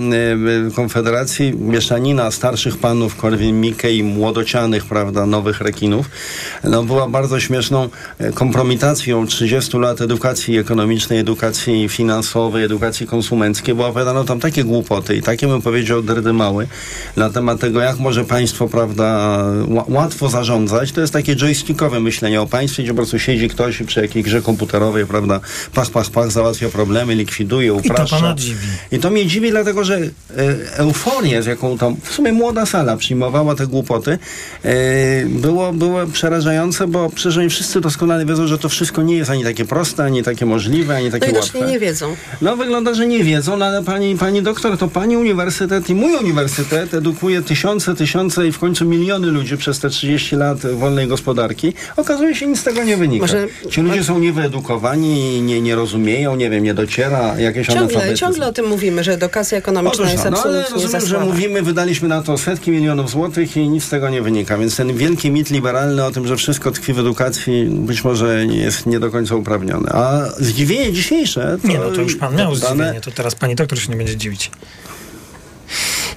[0.77, 6.07] Konfederacji mieszanina starszych panów Korwin-Mikke i młodocianych, prawda, nowych rekinów,
[6.65, 7.89] no była bardzo śmieszną
[8.35, 15.17] kompromitacją 30 lat edukacji ekonomicznej, edukacji edukacji finansowej, edukacji konsumenckiej, bo opowiadano tam takie głupoty
[15.17, 16.67] i takie, bym powiedział, drdymały
[17.17, 19.39] na temat tego, jak może państwo, prawda,
[19.89, 20.93] łatwo zarządzać.
[20.93, 24.25] To jest takie joystickowe myślenie o państwie, gdzie po prostu siedzi ktoś i przy jakiejś
[24.25, 25.41] grze komputerowej, prawda,
[25.75, 28.17] pach, pach, pach, załatwia problemy, likwiduje, upraszcza.
[28.17, 28.67] I to pana dziwi.
[28.93, 30.11] I to mnie dziwi, dlatego że e,
[30.77, 34.19] euforię, z jaką tam w sumie młoda sala przyjmowała te głupoty,
[34.65, 39.31] e, było, było przerażające, bo przecież oni wszyscy doskonale wiedzą, że to wszystko nie jest
[39.31, 41.50] ani takie proste, ani takie możliwe, ani takie no łatwe.
[41.59, 42.17] Nie wiedzą.
[42.41, 46.17] No wygląda, że nie wiedzą, no, ale pani, pani doktor, to pani uniwersytet i mój
[46.17, 51.73] uniwersytet edukuje tysiące, tysiące i w końcu miliony ludzi przez te 30 lat wolnej gospodarki.
[51.97, 53.25] Okazuje się, nic z tego nie wynika.
[53.25, 58.47] Może, Ci ludzie są niewyedukowani, nie, nie rozumieją, nie wiem, nie dociera jakieś ciągle, ciągle
[58.47, 62.09] o tym mówimy, że edukacja ekonomiczna Otóż, jest no, absolutnie ale rozumiem, że mówimy, wydaliśmy
[62.09, 64.59] na to setki milionów złotych i nic z tego nie wynika.
[64.59, 68.87] Więc ten wielki mit liberalny o tym, że wszystko tkwi w edukacji, być może jest
[68.87, 69.91] nie do końca uprawniony.
[69.93, 71.40] A zdziwienie dzisiejsze...
[71.65, 72.75] Nie, no to już pan miał dane...
[72.75, 74.51] zdziwienie, to teraz pani doktor się nie będzie dziwić.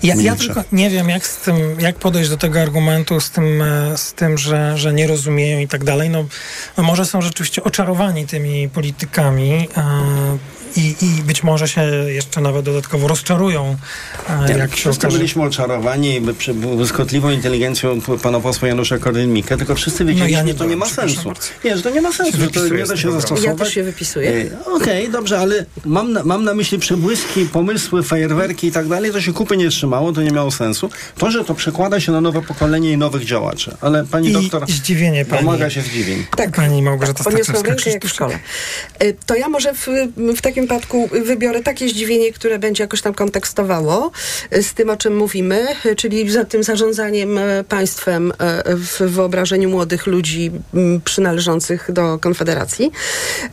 [0.03, 3.61] Ja, ja, tylko nie wiem, jak, z tym, jak podejść do tego argumentu z tym,
[3.61, 6.09] e, z tym że, że nie rozumieją i tak dalej.
[6.09, 6.25] No,
[6.77, 9.67] no może są rzeczywiście oczarowani tymi politykami.
[10.75, 13.77] I, I być może się jeszcze nawet dodatkowo rozczarują,
[14.47, 15.17] ja, jak się okaże.
[15.17, 16.21] byliśmy oczarowani
[16.53, 20.85] błyskotliwą inteligencją pana posła Janusza Korwin-Mikke, tylko wszyscy wiedzieli, no ja że to nie ma
[20.85, 21.33] sensu.
[21.63, 23.43] Nie, że to nie ma sensu, że to nie da się zastosować.
[23.43, 24.49] Ja też się wypisuję.
[24.65, 29.11] Okej, okay, dobrze, ale mam na, mam na myśli przebłyski, pomysły, fajerwerki i tak dalej,
[29.11, 30.89] to się kupy nie trzymało, to nie miało sensu.
[31.17, 33.77] To, że to przekłada się na nowe pokolenie i nowych działaczy.
[33.81, 35.41] Ale pani I doktor zdziwienie pani.
[35.41, 36.25] domaga się zdziwień.
[36.37, 37.89] Tak, pani Małgorzata tak, Staczewska.
[37.89, 38.39] jak w szkole.
[39.03, 39.87] Y, to ja może w,
[40.37, 44.11] w takim wypadku wybiorę takie zdziwienie, które będzie jakoś tam kontekstowało
[44.51, 50.07] z tym, o czym mówimy, czyli za tym zarządzaniem e, państwem e, w wyobrażeniu młodych
[50.07, 50.51] ludzi
[51.05, 52.91] przynależących do Konfederacji.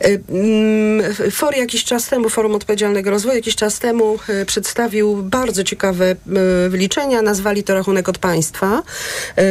[0.01, 6.15] E, For jakiś czas temu, Forum Odpowiedzialnego Rozwoju jakiś czas temu przedstawił bardzo ciekawe
[6.69, 8.83] wyliczenia, nazwali to rachunek od państwa.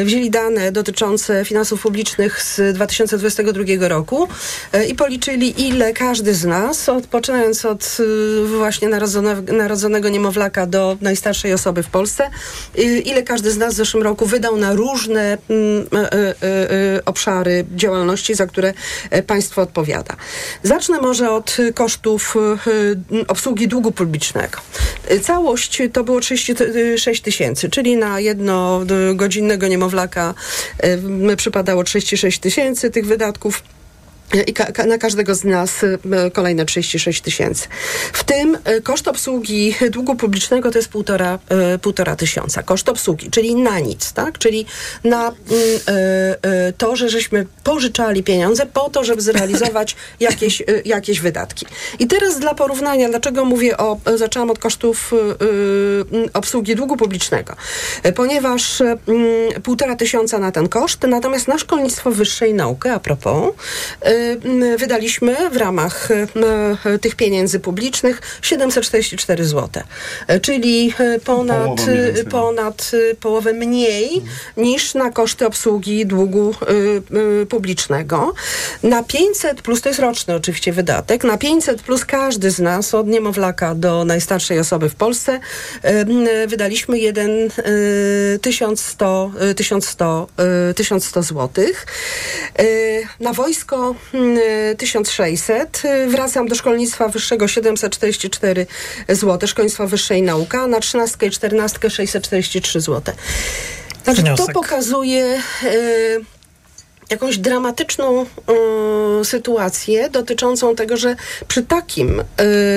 [0.04, 4.28] Wzięli dane dotyczące finansów publicznych z 2022 roku
[4.88, 10.96] i policzyli, ile każdy z nas, od, poczynając od Y, właśnie narodzonego, narodzonego niemowlaka do
[11.01, 12.30] najstarszej osoby w Polsce.
[13.05, 15.86] Ile każdy z nas w zeszłym roku wydał na różne mm,
[16.96, 18.72] y, obszary działalności, za które
[19.11, 20.16] e, państwo odpowiada.
[20.62, 22.34] Zacznę może od kosztów
[23.28, 24.59] obsługi długu publicznego.
[25.22, 30.34] Całość to było 36 tysięcy, czyli na jednogodzinnego niemowlaka
[30.78, 33.62] e, przypadało 36 tysięcy tych wydatków
[34.47, 35.99] i ka na każdego z nas y,
[36.33, 37.68] kolejne 36 tysięcy.
[38.12, 41.39] W tym y, koszt obsługi długu publicznego to jest półtora,
[41.83, 42.62] półtora tysiąca.
[42.62, 44.39] Koszt obsługi, czyli na nic, tak?
[44.39, 44.66] Czyli
[45.05, 45.35] na mm,
[46.78, 51.66] to, że żeśmy pożyczali pieniądze po to, żeby zrealizować jakieś, jakieś wydatki.
[51.99, 55.14] I teraz dla porównania, dlaczego mówię o, zaczęłam od kosztów
[56.35, 57.57] obsługi długu publicznego?
[58.14, 58.99] Ponieważ mm,
[59.62, 63.55] półtora tysiąca na ten koszt, natomiast na szkolnictwo wyższe i naukę, a propos,
[64.79, 66.09] wydaliśmy w ramach
[67.01, 69.83] tych pieniędzy publicznych 744 zł,
[70.43, 70.95] czyli
[71.25, 71.81] ponad,
[72.31, 72.91] ponad
[73.21, 74.23] połowę mniej
[74.57, 76.55] niż na koszty obsługi długu
[77.49, 78.35] publicznego.
[78.83, 83.07] Na 500 plus, to jest roczny oczywiście wydatek, na 500 plus każdy z nas od
[83.07, 85.41] niemowlaka do najstarszej osoby w Polsce
[86.47, 87.31] wydaliśmy 1
[88.43, 90.27] 1100, 1100,
[90.77, 91.64] 1100 zł.
[93.21, 93.95] Na wojsko
[94.78, 95.82] 1600.
[96.08, 98.66] Wracam do szkolnictwa wyższego 744
[99.08, 103.14] zł, szkolnictwa wyższe i nauka, na 13 i 14 643 zł.
[104.04, 106.24] Także to pokazuje y,
[107.11, 108.26] jakąś dramatyczną
[109.20, 111.16] y, sytuację dotyczącą tego, że
[111.48, 112.24] przy takim y,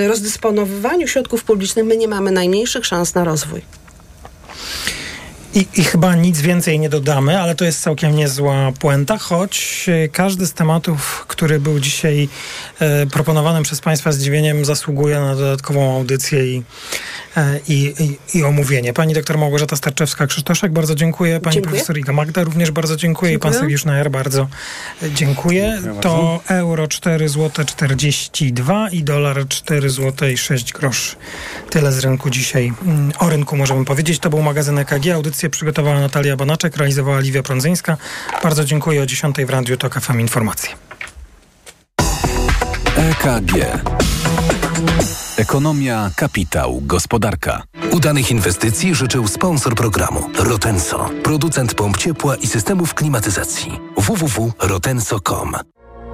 [0.08, 3.62] rozdysponowywaniu środków publicznych my nie mamy najmniejszych szans na rozwój.
[5.56, 10.08] I, I, chyba nic więcej nie dodamy, ale to jest całkiem niezła puenta, choć e,
[10.08, 12.30] każdy z tematów, który był dzisiaj
[12.80, 16.64] e, proponowany przez Państwa zdziwieniem, zasługuje na dodatkową audycję i,
[17.68, 18.94] i, i, i, omówienie.
[18.94, 21.40] Pani doktor Małgorzata Starczewska-Krzysztoszek, bardzo dziękuję.
[21.40, 21.72] Pani dziękuję.
[21.72, 23.14] profesor Iga Magda również bardzo dziękuję.
[23.14, 23.34] dziękuję.
[23.34, 24.48] I pan Sergiusz Najer bardzo
[25.14, 25.82] dziękuję.
[26.02, 31.16] To euro 4 zł 42 i dolar 4 zł i 6 groszy.
[31.70, 32.74] Tyle z rynku dzisiaj.
[32.86, 34.20] Mm, o rynku możemy powiedzieć.
[34.20, 37.98] To był magazyn EKG, Audycję przygotowała Natalia Bonaczek, realizowała Liwia Prądzyńska.
[38.44, 39.02] Bardzo dziękuję.
[39.02, 40.70] O 10 w Radiu TOK FM Informacje.
[42.98, 43.54] EKG.
[45.38, 47.64] Ekonomia, kapitał, gospodarka.
[47.92, 53.80] Udanych inwestycji życzył sponsor programu Rotenso, producent pomp ciepła i systemów klimatyzacji.
[53.98, 55.56] www.rotenso.com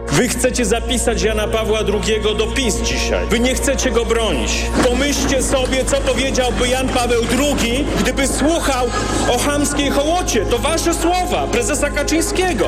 [0.08, 3.28] Wy chcecie zapisać Jana Pawła II do PiS dzisiaj.
[3.28, 4.52] Wy nie chcecie go bronić.
[4.90, 8.88] Pomyślcie sobie, co powiedziałby Jan Paweł II, gdyby słuchał
[9.32, 10.46] o chamskiej hołocie.
[10.46, 12.68] To wasze słowa, prezesa Kaczyńskiego.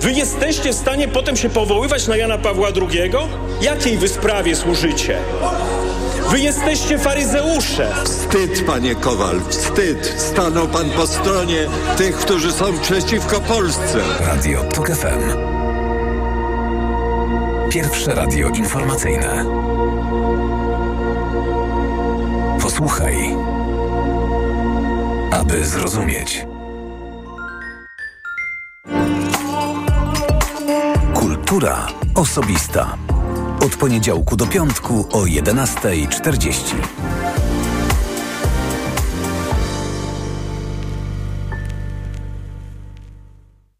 [0.00, 3.10] Wy jesteście w stanie potem się powoływać na Jana Pawła II?
[3.62, 5.18] Jakiej wy sprawie służycie?
[6.30, 7.94] Wy jesteście faryzeusze.
[8.04, 10.14] Wstyd, panie Kowal, wstyd.
[10.16, 11.66] Stanął pan po stronie
[11.96, 13.98] tych, którzy są przeciwko Polsce.
[14.20, 15.36] Radio TOK FM.
[17.70, 19.44] Pierwsze radio informacyjne.
[22.62, 23.36] Posłuchaj,
[25.30, 26.46] aby zrozumieć.
[31.14, 32.96] Kultura osobista.
[33.70, 36.74] Od poniedziałku do piątku o 11.40.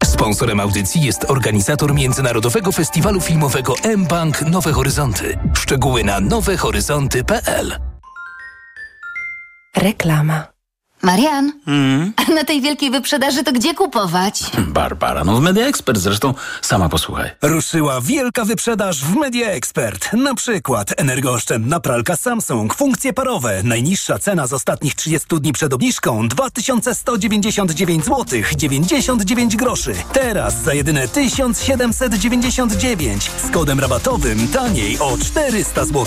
[0.05, 5.39] Sponsorem audycji jest organizator Międzynarodowego Festiwalu Filmowego M-Bank Nowe Horyzonty.
[5.55, 7.79] Szczegóły na nowehoryzonty.pl
[9.77, 10.60] Reklama.
[11.03, 12.13] Marian, Mm.
[12.35, 14.43] na tej wielkiej wyprzedaży to gdzie kupować?
[14.59, 17.31] Barbara, no w Media Expert zresztą sama posłuchaj.
[17.43, 20.13] Ruszyła wielka wyprzedaż w Media Expert.
[20.13, 23.61] Na przykład energooszczędna pralka Samsung, funkcje parowe.
[23.65, 28.25] Najniższa cena z ostatnich 30 dni przed obniżką 2199 zł
[28.57, 29.95] 99 groszy.
[30.13, 36.07] Teraz za jedyne 1799 z kodem rabatowym taniej o 400 zł.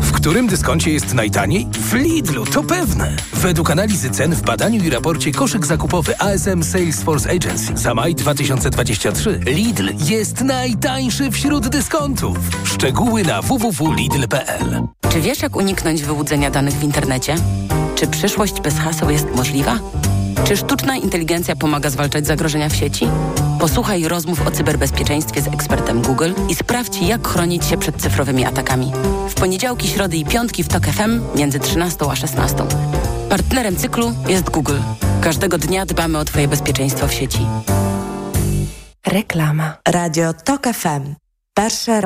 [0.00, 1.66] W którym dyskoncie jest najtaniej?
[1.72, 3.16] W Lidlu, to pewne.
[3.34, 9.40] Według analizy cen w badaniu i raporcie koszyk zakupowy ASM Salesforce Agency za maj 2023
[9.46, 12.38] Lidl jest najtańszy wśród dyskontów.
[12.64, 17.34] Szczegóły na www.lidl.pl Czy wiesz, jak uniknąć wyłudzenia danych w internecie?
[17.94, 19.78] Czy przyszłość bez haseł jest możliwa?
[20.44, 23.08] Czy sztuczna inteligencja pomaga zwalczać zagrożenia w sieci?
[23.60, 28.92] Posłuchaj rozmów o cyberbezpieczeństwie z ekspertem Google i sprawdź, jak chronić się przed cyfrowymi atakami.
[29.28, 32.56] W poniedziałki, środy i piątki w TOK FM między 13 a 16.
[33.28, 34.78] Partnerem cyklu jest Google.
[35.20, 37.46] Każdego dnia dbamy o Twoje bezpieczeństwo w sieci.
[39.06, 39.76] Reklama.
[39.88, 41.14] Radio TOK FM.
[41.54, 41.92] Pierwsze